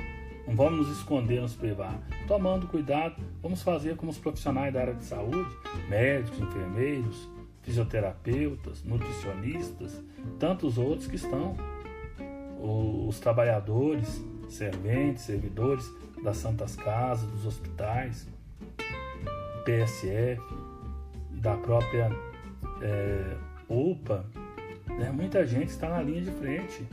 Não 0.47 0.57
vamos 0.57 0.89
nos 0.89 0.99
esconder, 0.99 1.41
nos 1.41 1.55
privar. 1.55 2.01
Tomando 2.27 2.67
cuidado, 2.67 3.23
vamos 3.43 3.63
fazer 3.63 3.97
como 3.97 4.11
os 4.11 4.19
profissionais 4.19 4.73
da 4.73 4.81
área 4.81 4.95
de 4.95 5.05
saúde, 5.05 5.49
médicos, 5.89 6.41
enfermeiros, 6.41 7.29
fisioterapeutas, 7.63 8.83
nutricionistas, 8.83 10.03
tantos 10.39 10.79
outros 10.79 11.07
que 11.07 11.17
estão, 11.17 11.57
os 12.59 13.21
trabalhadores, 13.21 14.23
serventes, 14.49 15.23
servidores 15.23 15.89
das 16.23 16.37
santas 16.37 16.77
casas, 16.77 17.31
dos 17.31 17.47
hospitais, 17.47 18.29
PSF, 19.65 20.43
da 21.31 21.57
própria 21.57 22.11
é, 22.83 23.37
UPA, 23.69 24.25
né? 24.89 25.11
muita 25.11 25.47
gente 25.47 25.69
está 25.69 25.89
na 25.89 26.03
linha 26.03 26.23
de 26.23 26.31
frente. 26.33 26.87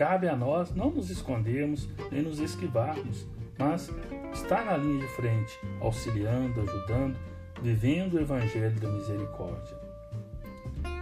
Cabe 0.00 0.30
a 0.30 0.34
nós 0.34 0.74
não 0.74 0.90
nos 0.90 1.10
escondermos 1.10 1.86
nem 2.10 2.22
nos 2.22 2.38
esquivarmos, 2.38 3.26
mas 3.58 3.92
estar 4.32 4.64
na 4.64 4.74
linha 4.74 4.98
de 4.98 5.08
frente, 5.08 5.60
auxiliando, 5.78 6.62
ajudando, 6.62 7.18
vivendo 7.60 8.14
o 8.14 8.18
Evangelho 8.18 8.80
da 8.80 8.88
misericórdia. 8.88 9.76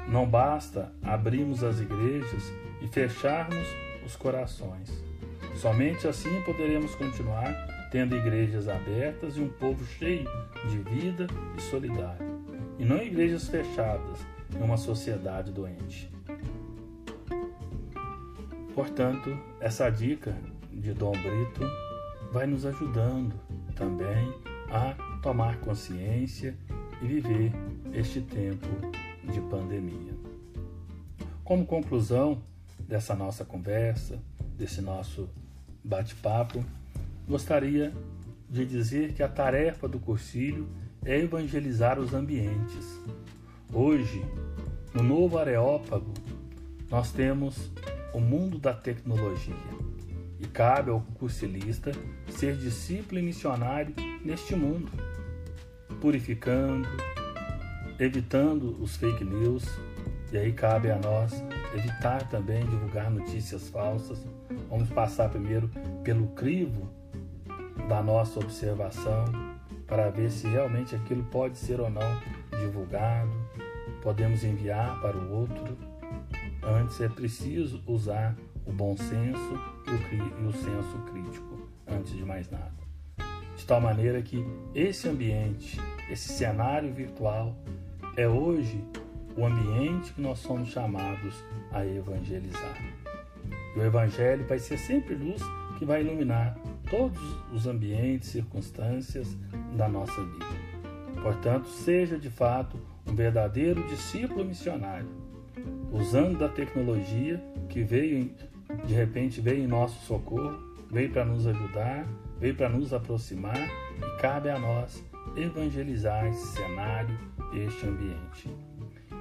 Não 0.08 0.28
basta 0.28 0.92
abrirmos 1.00 1.62
as 1.62 1.78
igrejas 1.78 2.52
e 2.82 2.88
fecharmos 2.88 3.68
os 4.04 4.16
corações. 4.16 4.90
Somente 5.54 6.08
assim 6.08 6.42
poderemos 6.42 6.92
continuar 6.96 7.54
tendo 7.92 8.16
igrejas 8.16 8.66
abertas 8.66 9.36
e 9.36 9.40
um 9.40 9.48
povo 9.48 9.86
cheio 9.86 10.28
de 10.68 10.78
vida 10.78 11.28
e 11.56 11.62
solidário, 11.62 12.26
e 12.80 12.84
não 12.84 13.00
igrejas 13.00 13.46
fechadas 13.48 14.26
em 14.52 14.60
uma 14.60 14.76
sociedade 14.76 15.52
doente. 15.52 16.17
Portanto, 18.78 19.36
essa 19.58 19.90
dica 19.90 20.36
de 20.70 20.94
Dom 20.94 21.10
Brito 21.10 21.68
vai 22.30 22.46
nos 22.46 22.64
ajudando 22.64 23.34
também 23.74 24.32
a 24.70 24.94
tomar 25.20 25.58
consciência 25.58 26.56
e 27.02 27.06
viver 27.08 27.50
este 27.92 28.20
tempo 28.20 28.68
de 29.32 29.40
pandemia. 29.40 30.14
Como 31.42 31.66
conclusão 31.66 32.40
dessa 32.78 33.16
nossa 33.16 33.44
conversa, 33.44 34.22
desse 34.56 34.80
nosso 34.80 35.28
bate-papo, 35.82 36.64
gostaria 37.28 37.92
de 38.48 38.64
dizer 38.64 39.12
que 39.12 39.24
a 39.24 39.28
tarefa 39.28 39.88
do 39.88 39.98
cursilho 39.98 40.68
é 41.04 41.18
evangelizar 41.18 41.98
os 41.98 42.14
ambientes. 42.14 43.00
Hoje, 43.72 44.24
no 44.94 45.02
novo 45.02 45.36
Areópago, 45.36 46.14
nós 46.88 47.10
temos 47.10 47.72
o 48.12 48.20
mundo 48.20 48.58
da 48.58 48.72
tecnologia. 48.72 49.54
E 50.40 50.46
cabe 50.46 50.90
ao 50.90 51.00
cursilista 51.14 51.92
ser 52.28 52.56
discípulo 52.56 53.18
e 53.18 53.22
missionário 53.22 53.94
neste 54.24 54.54
mundo, 54.54 54.90
purificando, 56.00 56.88
evitando 57.98 58.80
os 58.80 58.96
fake 58.96 59.24
news, 59.24 59.64
e 60.32 60.38
aí 60.38 60.52
cabe 60.52 60.90
a 60.90 60.98
nós 60.98 61.42
evitar 61.74 62.28
também 62.28 62.64
divulgar 62.66 63.10
notícias 63.10 63.68
falsas. 63.68 64.24
Vamos 64.68 64.88
passar 64.90 65.28
primeiro 65.28 65.70
pelo 66.04 66.28
crivo 66.28 66.88
da 67.88 68.02
nossa 68.02 68.38
observação 68.38 69.24
para 69.86 70.10
ver 70.10 70.30
se 70.30 70.46
realmente 70.46 70.94
aquilo 70.94 71.24
pode 71.24 71.56
ser 71.56 71.80
ou 71.80 71.90
não 71.90 72.20
divulgado. 72.60 73.32
Podemos 74.02 74.44
enviar 74.44 75.00
para 75.00 75.16
o 75.16 75.32
outro. 75.32 75.87
Antes 76.68 77.00
é 77.00 77.08
preciso 77.08 77.82
usar 77.86 78.36
o 78.66 78.72
bom 78.72 78.94
senso 78.94 79.58
e 79.86 80.46
o, 80.46 80.52
senso 80.52 80.98
crítico, 81.10 81.66
antes 81.86 82.14
de 82.14 82.22
mais 82.26 82.50
nada. 82.50 82.74
De 83.56 83.64
tal 83.64 83.80
maneira 83.80 84.20
que 84.20 84.44
esse 84.74 85.08
ambiente, 85.08 85.80
esse 86.10 86.28
cenário 86.28 86.92
virtual, 86.92 87.56
é 88.16 88.28
hoje 88.28 88.84
o 89.34 89.46
ambiente 89.46 90.12
que 90.12 90.20
nós 90.20 90.40
somos 90.40 90.68
chamados 90.68 91.42
a 91.72 91.86
evangelizar. 91.86 92.76
E 93.74 93.78
o 93.78 93.82
Evangelho 93.82 94.46
vai 94.46 94.58
ser 94.58 94.76
sempre 94.76 95.14
luz 95.14 95.40
que 95.78 95.86
vai 95.86 96.02
iluminar 96.02 96.58
todos 96.90 97.18
os 97.50 97.66
ambientes, 97.66 98.28
circunstâncias 98.28 99.36
da 99.74 99.88
nossa 99.88 100.22
vida. 100.22 100.46
Portanto, 101.22 101.68
seja 101.68 102.18
de 102.18 102.28
fato 102.28 102.78
um 103.06 103.14
verdadeiro 103.14 103.86
discípulo 103.86 104.44
missionário, 104.44 105.08
usando 105.92 106.38
da 106.38 106.48
tecnologia 106.48 107.42
que 107.68 107.82
veio, 107.82 108.30
de 108.84 108.94
repente, 108.94 109.40
veio 109.40 109.64
em 109.64 109.66
nosso 109.66 110.04
socorro, 110.06 110.58
veio 110.90 111.10
para 111.10 111.24
nos 111.24 111.46
ajudar, 111.46 112.06
veio 112.38 112.54
para 112.54 112.68
nos 112.68 112.92
aproximar 112.92 113.68
e 113.96 114.20
cabe 114.20 114.50
a 114.50 114.58
nós 114.58 115.04
evangelizar 115.36 116.26
esse 116.26 116.46
cenário, 116.48 117.18
este 117.52 117.86
ambiente. 117.86 118.48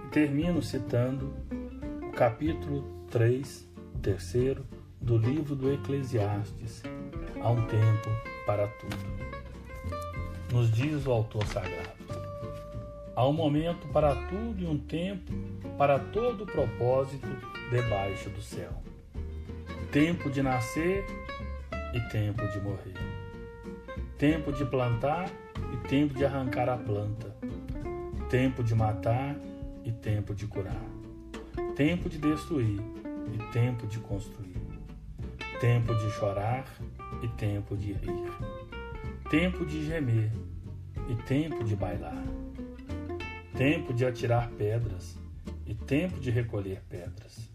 E 0.06 0.10
termino 0.10 0.62
citando 0.62 1.34
o 2.08 2.12
capítulo 2.12 3.06
3, 3.10 3.67
terceiro, 4.02 4.65
do 5.00 5.17
livro 5.17 5.56
do 5.56 5.71
Eclesiastes, 5.71 6.84
Há 7.41 7.50
um 7.50 7.65
tempo 7.67 8.10
para 8.45 8.67
tudo. 8.67 8.97
Nos 10.52 10.71
diz 10.71 11.06
o 11.06 11.12
autor 11.12 11.45
sagrado. 11.45 11.96
Há 13.17 13.27
um 13.27 13.34
momento 13.34 13.88
para 13.88 14.13
tudo 14.27 14.62
e 14.62 14.67
um 14.67 14.77
tempo 14.77 15.34
para 15.75 15.97
todo 15.97 16.45
propósito 16.45 17.27
debaixo 17.71 18.30
do 18.30 18.39
céu. 18.43 18.71
Tempo 19.91 20.30
de 20.30 20.43
nascer 20.43 21.03
e 21.95 21.99
tempo 22.12 22.47
de 22.47 22.62
morrer. 22.62 22.93
Tempo 24.19 24.51
de 24.53 24.63
plantar 24.65 25.32
e 25.73 25.88
tempo 25.88 26.13
de 26.13 26.25
arrancar 26.25 26.69
a 26.69 26.77
planta. 26.77 27.36
Tempo 28.30 28.63
de 28.63 28.75
matar 28.75 29.36
e 29.84 29.91
tempo 29.91 30.36
de 30.36 30.45
curar. 30.45 30.86
Tempo 31.75 32.08
de 32.08 32.19
destruir 32.19 32.80
e 33.34 33.51
tempo 33.51 33.88
de 33.88 33.97
construir. 33.97 34.62
Tempo 35.60 35.95
de 35.95 36.12
chorar 36.12 36.65
e 37.23 37.27
tempo 37.30 37.75
de 37.75 37.93
rir. 37.93 38.32
Tempo 39.27 39.65
de 39.65 39.88
gemer 39.88 40.32
e 41.10 41.15
tempo 41.23 41.63
de 41.63 41.75
bailar. 41.75 42.23
Tempo 43.57 43.91
de 43.91 44.05
atirar 44.05 44.51
pedras 44.51 45.17
e 45.65 45.73
tempo 45.73 46.19
de 46.19 46.29
recolher 46.29 46.79
pedras. 46.87 47.51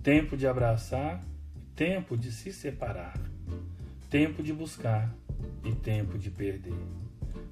Tempo 0.00 0.36
de 0.36 0.46
abraçar 0.46 1.20
e 1.56 1.60
tempo 1.74 2.16
de 2.16 2.30
se 2.30 2.52
separar. 2.52 3.18
Tempo 4.08 4.44
de 4.44 4.52
buscar 4.52 5.12
e 5.64 5.72
tempo 5.72 6.16
de 6.16 6.30
perder. 6.30 6.78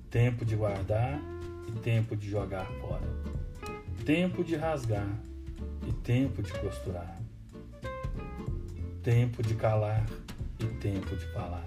Tempo 0.08 0.44
de 0.44 0.54
guardar 0.54 1.20
e 1.66 1.72
tempo 1.80 2.14
de 2.14 2.30
jogar 2.30 2.66
fora. 2.80 3.02
Tempo 4.06 4.44
de 4.44 4.54
rasgar 4.54 5.18
e 5.88 5.92
tempo 5.92 6.40
de 6.40 6.52
costurar. 6.52 7.18
Tempo 9.02 9.42
de 9.42 9.56
calar 9.56 10.06
e 10.60 10.66
tempo 10.76 11.16
de 11.16 11.26
falar. 11.32 11.66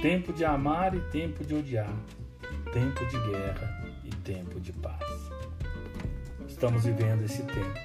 Tempo 0.00 0.32
de 0.32 0.46
amar 0.46 0.94
e 0.94 1.00
tempo 1.10 1.44
de 1.44 1.54
odiar. 1.54 1.94
Tempo 2.72 3.04
de 3.04 3.30
guerra 3.30 3.78
e 4.04 4.10
tempo 4.16 4.58
de 4.58 4.72
paz. 4.72 5.07
Estamos 6.58 6.84
vivendo 6.84 7.22
esse 7.22 7.44
tempo. 7.44 7.78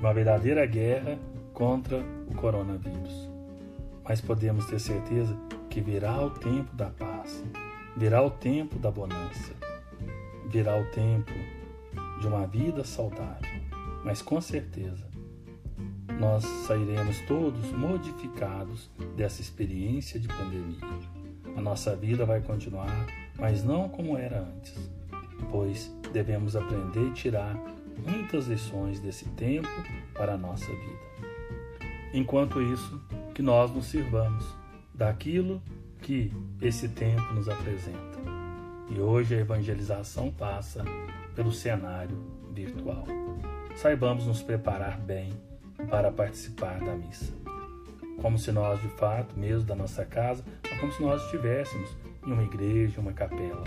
Uma 0.00 0.12
verdadeira 0.12 0.66
guerra 0.66 1.16
contra 1.54 2.04
o 2.28 2.34
coronavírus. 2.34 3.30
Mas 4.02 4.20
podemos 4.20 4.66
ter 4.66 4.80
certeza 4.80 5.38
que 5.68 5.80
virá 5.80 6.20
o 6.20 6.30
tempo 6.30 6.74
da 6.74 6.86
paz, 6.86 7.44
virá 7.96 8.24
o 8.24 8.30
tempo 8.32 8.76
da 8.76 8.90
bonança, 8.90 9.54
virá 10.48 10.76
o 10.80 10.84
tempo 10.86 11.30
de 12.20 12.26
uma 12.26 12.44
vida 12.44 12.82
saudável. 12.82 13.48
Mas 14.04 14.20
com 14.20 14.40
certeza 14.40 15.06
nós 16.18 16.44
sairemos 16.66 17.20
todos 17.20 17.70
modificados 17.70 18.90
dessa 19.16 19.40
experiência 19.40 20.18
de 20.18 20.26
pandemia. 20.26 20.80
A 21.56 21.60
nossa 21.60 21.94
vida 21.94 22.26
vai 22.26 22.40
continuar, 22.40 23.06
mas 23.38 23.62
não 23.62 23.88
como 23.88 24.18
era 24.18 24.40
antes, 24.40 24.74
pois 25.52 25.99
devemos 26.12 26.56
aprender 26.56 27.08
e 27.08 27.12
tirar 27.12 27.54
muitas 28.06 28.46
lições 28.46 29.00
desse 29.00 29.24
tempo 29.30 29.68
para 30.14 30.34
a 30.34 30.38
nossa 30.38 30.66
vida. 30.66 31.10
Enquanto 32.12 32.60
isso, 32.60 33.00
que 33.34 33.42
nós 33.42 33.72
nos 33.72 33.86
sirvamos 33.86 34.44
daquilo 34.94 35.62
que 36.02 36.32
esse 36.60 36.88
tempo 36.88 37.32
nos 37.32 37.48
apresenta. 37.48 38.18
E 38.90 39.00
hoje 39.00 39.34
a 39.34 39.38
evangelização 39.38 40.30
passa 40.30 40.84
pelo 41.34 41.52
cenário 41.52 42.16
virtual. 42.52 43.04
Saibamos 43.76 44.26
nos 44.26 44.42
preparar 44.42 44.98
bem 44.98 45.32
para 45.88 46.10
participar 46.10 46.80
da 46.80 46.94
missa. 46.94 47.32
Como 48.20 48.36
se 48.36 48.50
nós, 48.52 48.80
de 48.82 48.88
fato, 48.88 49.38
mesmo 49.38 49.66
da 49.66 49.74
nossa 49.74 50.04
casa, 50.04 50.44
como 50.80 50.92
se 50.92 51.00
nós 51.02 51.22
estivéssemos 51.24 51.96
em 52.26 52.32
uma 52.32 52.42
igreja, 52.42 53.00
uma 53.00 53.12
capela. 53.12 53.64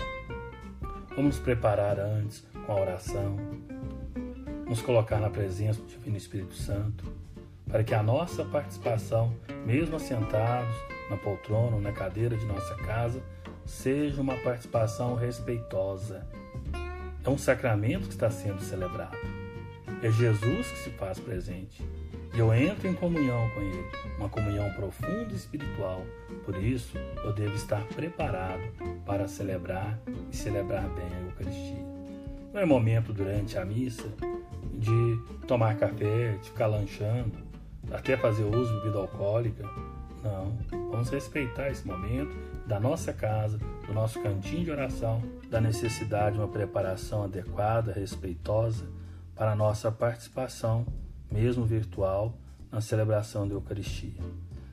Vamos 1.16 1.36
nos 1.36 1.44
preparar 1.44 2.00
antes 2.00 2.44
com 2.66 2.72
a 2.72 2.80
oração, 2.80 3.36
nos 4.66 4.82
colocar 4.82 5.20
na 5.20 5.30
presença 5.30 5.80
do 5.80 5.86
Divino 5.86 6.16
Espírito 6.16 6.54
Santo, 6.54 7.04
para 7.68 7.84
que 7.84 7.94
a 7.94 8.02
nossa 8.02 8.44
participação, 8.44 9.32
mesmo 9.64 9.94
assentados 9.94 10.74
na 11.08 11.16
poltrona 11.16 11.76
ou 11.76 11.80
na 11.80 11.92
cadeira 11.92 12.36
de 12.36 12.44
nossa 12.46 12.74
casa, 12.78 13.22
seja 13.64 14.20
uma 14.20 14.36
participação 14.38 15.14
respeitosa. 15.14 16.26
É 17.24 17.30
um 17.30 17.38
sacramento 17.38 18.08
que 18.08 18.14
está 18.14 18.28
sendo 18.28 18.60
celebrado. 18.60 19.16
É 20.02 20.10
Jesus 20.10 20.68
que 20.72 20.78
se 20.78 20.90
faz 20.90 21.20
presente 21.20 21.80
eu 22.36 22.52
entro 22.52 22.88
em 22.88 22.94
comunhão 22.94 23.48
com 23.50 23.60
Ele, 23.60 23.84
uma 24.18 24.28
comunhão 24.28 24.68
profunda 24.72 25.32
e 25.32 25.36
espiritual. 25.36 26.04
Por 26.44 26.56
isso, 26.56 26.98
eu 27.22 27.32
devo 27.32 27.54
estar 27.54 27.84
preparado 27.88 28.62
para 29.06 29.28
celebrar 29.28 29.98
e 30.32 30.36
celebrar 30.36 30.88
bem 30.88 31.06
a 31.14 31.20
Eucaristia. 31.20 31.84
Não 32.52 32.60
é 32.60 32.66
momento 32.66 33.12
durante 33.12 33.56
a 33.56 33.64
missa 33.64 34.08
de 34.72 35.18
tomar 35.46 35.76
café, 35.76 36.32
de 36.40 36.50
ficar 36.50 36.66
lanchando, 36.66 37.38
até 37.92 38.16
fazer 38.16 38.44
uso 38.44 38.72
de 38.72 38.80
bebida 38.80 38.98
alcoólica. 38.98 39.64
Não, 40.22 40.56
vamos 40.90 41.10
respeitar 41.10 41.68
esse 41.68 41.86
momento 41.86 42.34
da 42.66 42.80
nossa 42.80 43.12
casa, 43.12 43.58
do 43.86 43.92
nosso 43.92 44.20
cantinho 44.20 44.64
de 44.64 44.70
oração, 44.70 45.22
da 45.50 45.60
necessidade 45.60 46.36
de 46.36 46.40
uma 46.40 46.48
preparação 46.48 47.24
adequada, 47.24 47.92
respeitosa 47.92 48.86
para 49.36 49.52
a 49.52 49.56
nossa 49.56 49.92
participação 49.92 50.86
mesmo 51.30 51.64
virtual, 51.64 52.36
na 52.70 52.80
celebração 52.80 53.46
da 53.46 53.54
Eucaristia. 53.54 54.20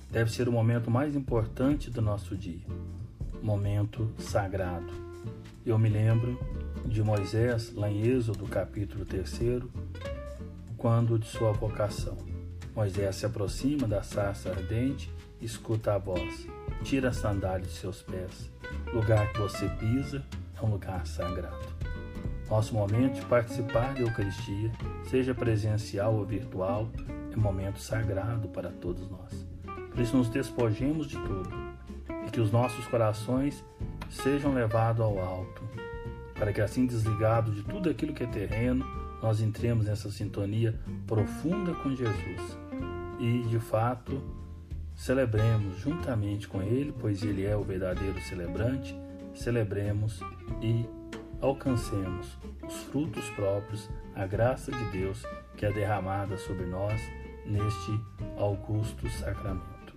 Deve 0.10 0.32
ser 0.32 0.50
o 0.50 0.52
momento 0.52 0.90
mais 0.90 1.16
importante 1.16 1.90
do 1.90 2.02
nosso 2.02 2.36
dia, 2.36 2.66
momento 3.42 4.12
sagrado. 4.18 4.92
Eu 5.66 5.78
me 5.78 5.88
lembro 5.88 6.40
de 6.86 7.04
Moisés, 7.04 7.74
lá 7.74 7.90
em 7.90 8.02
Êxodo, 8.02 8.46
capítulo 8.48 9.06
3, 9.06 9.64
quando 10.78 11.20
de 11.20 11.28
sua 11.28 11.52
vocação. 11.52 12.18
Moisés 12.76 13.18
se 13.18 13.26
aproxima 13.26 13.88
da 13.88 14.02
sarça 14.02 14.50
ardente 14.50 15.12
e 15.40 15.46
escuta 15.46 15.94
a 15.94 15.98
voz: 15.98 16.48
Tira 16.84 17.10
a 17.10 17.14
sandália 17.14 17.66
de 17.66 17.74
seus 17.74 18.02
pés. 18.02 18.50
O 18.92 18.96
lugar 18.96 19.32
que 19.32 19.40
você 19.40 19.70
pisa 19.70 20.24
é 20.60 20.66
um 20.66 20.72
lugar 20.72 21.06
sagrado. 21.06 21.81
Nosso 22.52 22.76
momento 22.76 23.14
de 23.14 23.26
participar 23.28 23.94
da 23.94 24.02
Eucaristia, 24.02 24.74
seja 25.10 25.34
presencial 25.34 26.16
ou 26.16 26.26
virtual, 26.26 26.90
é 27.32 27.36
momento 27.38 27.80
sagrado 27.80 28.50
para 28.50 28.70
todos 28.70 29.10
nós. 29.10 29.48
Por 29.90 30.02
isso, 30.02 30.18
nos 30.18 30.28
despojemos 30.28 31.08
de 31.08 31.16
tudo 31.16 31.50
e 32.28 32.30
que 32.30 32.42
os 32.42 32.52
nossos 32.52 32.86
corações 32.88 33.64
sejam 34.10 34.54
levados 34.54 35.02
ao 35.02 35.18
alto, 35.18 35.64
para 36.36 36.52
que, 36.52 36.60
assim 36.60 36.86
desligados 36.86 37.56
de 37.56 37.64
tudo 37.64 37.90
aquilo 37.90 38.14
que 38.14 38.24
é 38.24 38.28
terreno, 38.28 38.86
nós 39.24 39.40
entremos 39.40 39.86
nessa 39.86 40.12
sintonia 40.12 40.78
profunda 41.08 41.74
com 41.76 41.96
Jesus 41.96 42.58
e, 43.18 43.44
de 43.44 43.60
fato, 43.60 44.22
celebremos 44.94 45.80
juntamente 45.80 46.50
com 46.50 46.62
Ele, 46.62 46.94
pois 47.00 47.24
Ele 47.24 47.46
é 47.46 47.56
o 47.56 47.64
verdadeiro 47.64 48.20
celebrante, 48.20 48.94
celebremos 49.34 50.20
e 50.62 50.86
alcancemos 51.42 52.38
os 52.68 52.84
frutos 52.84 53.28
próprios, 53.32 53.90
a 54.16 54.26
graça 54.26 54.72
de 54.72 54.84
Deus 54.92 55.24
que 55.58 55.66
é 55.66 55.72
derramada 55.72 56.38
sobre 56.38 56.66
nós 56.66 57.02
neste 57.46 58.00
augusto 58.38 59.10
sacramento. 59.10 59.96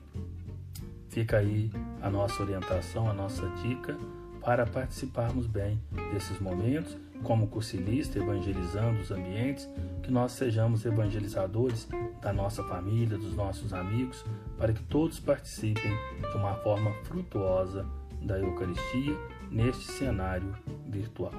Fica 1.08 1.38
aí 1.38 1.70
a 2.02 2.10
nossa 2.10 2.42
orientação, 2.42 3.08
a 3.08 3.14
nossa 3.14 3.48
dica 3.62 3.96
para 4.40 4.66
participarmos 4.66 5.46
bem 5.46 5.80
desses 6.12 6.38
momentos, 6.40 6.96
como 7.22 7.46
cursilista, 7.46 8.18
evangelizando 8.18 9.00
os 9.00 9.10
ambientes, 9.10 9.68
que 10.02 10.10
nós 10.10 10.32
sejamos 10.32 10.84
evangelizadores 10.84 11.88
da 12.20 12.32
nossa 12.32 12.62
família, 12.64 13.16
dos 13.16 13.34
nossos 13.34 13.72
amigos, 13.72 14.22
para 14.58 14.72
que 14.72 14.82
todos 14.82 15.18
participem 15.18 15.92
de 16.20 16.36
uma 16.36 16.54
forma 16.56 16.92
frutuosa 17.04 17.86
da 18.20 18.38
Eucaristia 18.38 19.16
neste 19.54 19.84
cenário 19.92 20.52
virtual. 20.88 21.32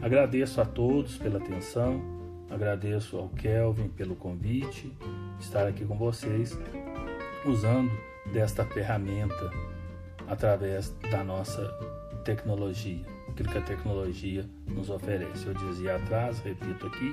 Agradeço 0.00 0.60
a 0.60 0.64
todos 0.64 1.18
pela 1.18 1.38
atenção, 1.38 2.00
agradeço 2.48 3.18
ao 3.18 3.28
Kelvin 3.30 3.88
pelo 3.88 4.14
convite, 4.14 4.96
estar 5.40 5.66
aqui 5.66 5.84
com 5.84 5.98
vocês, 5.98 6.56
usando 7.44 7.90
desta 8.32 8.64
ferramenta 8.64 9.50
através 10.28 10.94
da 11.10 11.24
nossa 11.24 11.66
tecnologia, 12.24 13.04
aquilo 13.28 13.48
que 13.48 13.58
a 13.58 13.62
tecnologia 13.62 14.46
nos 14.68 14.88
oferece. 14.88 15.46
Eu 15.46 15.54
dizia 15.54 15.96
atrás, 15.96 16.38
repito 16.40 16.86
aqui, 16.86 17.12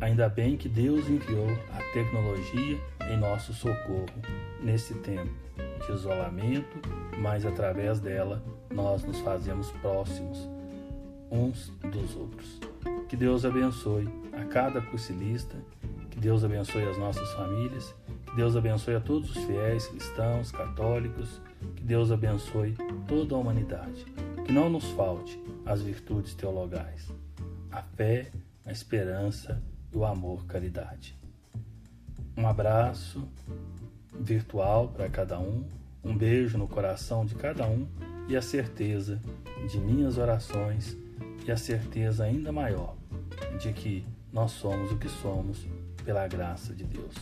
ainda 0.00 0.28
bem 0.28 0.56
que 0.58 0.68
Deus 0.68 1.08
enviou 1.08 1.48
a 1.72 1.92
tecnologia 1.94 2.78
em 3.10 3.16
nosso 3.16 3.54
socorro 3.54 4.06
nesse 4.62 4.94
tempo 4.96 5.49
de 5.90 5.96
isolamento, 5.96 6.78
mas 7.18 7.44
através 7.44 8.00
dela 8.00 8.42
nós 8.70 9.02
nos 9.04 9.18
fazemos 9.20 9.70
próximos 9.82 10.48
uns 11.30 11.70
dos 11.90 12.16
outros. 12.16 12.60
Que 13.08 13.16
Deus 13.16 13.44
abençoe 13.44 14.08
a 14.32 14.44
cada 14.44 14.80
cursilista, 14.80 15.56
que 16.10 16.18
Deus 16.18 16.44
abençoe 16.44 16.88
as 16.88 16.98
nossas 16.98 17.30
famílias, 17.32 17.94
que 18.26 18.36
Deus 18.36 18.56
abençoe 18.56 18.94
a 18.94 19.00
todos 19.00 19.36
os 19.36 19.44
fiéis 19.44 19.86
cristãos, 19.88 20.50
católicos, 20.52 21.40
que 21.76 21.82
Deus 21.82 22.10
abençoe 22.10 22.76
toda 23.06 23.34
a 23.34 23.38
humanidade. 23.38 24.04
Que 24.44 24.52
não 24.52 24.70
nos 24.70 24.84
falte 24.92 25.40
as 25.66 25.82
virtudes 25.82 26.34
teologais, 26.34 27.08
a 27.70 27.82
fé, 27.82 28.30
a 28.64 28.72
esperança 28.72 29.62
e 29.92 29.96
o 29.96 30.04
amor 30.04 30.46
caridade. 30.46 31.16
Um 32.36 32.46
abraço 32.46 33.28
virtual 34.20 34.88
para 34.88 35.08
cada 35.08 35.38
um, 35.38 35.64
um 36.04 36.16
beijo 36.16 36.58
no 36.58 36.66
coração 36.66 37.24
de 37.24 37.34
cada 37.34 37.66
um 37.66 37.86
e 38.28 38.36
a 38.36 38.42
certeza 38.42 39.20
de 39.68 39.78
minhas 39.78 40.18
orações 40.18 40.96
e 41.46 41.50
a 41.50 41.56
certeza 41.56 42.24
ainda 42.24 42.52
maior 42.52 42.96
de 43.58 43.72
que 43.72 44.04
nós 44.32 44.52
somos 44.52 44.92
o 44.92 44.96
que 44.96 45.08
somos 45.08 45.66
pela 46.04 46.26
graça 46.26 46.74
de 46.74 46.84
Deus. 46.84 47.14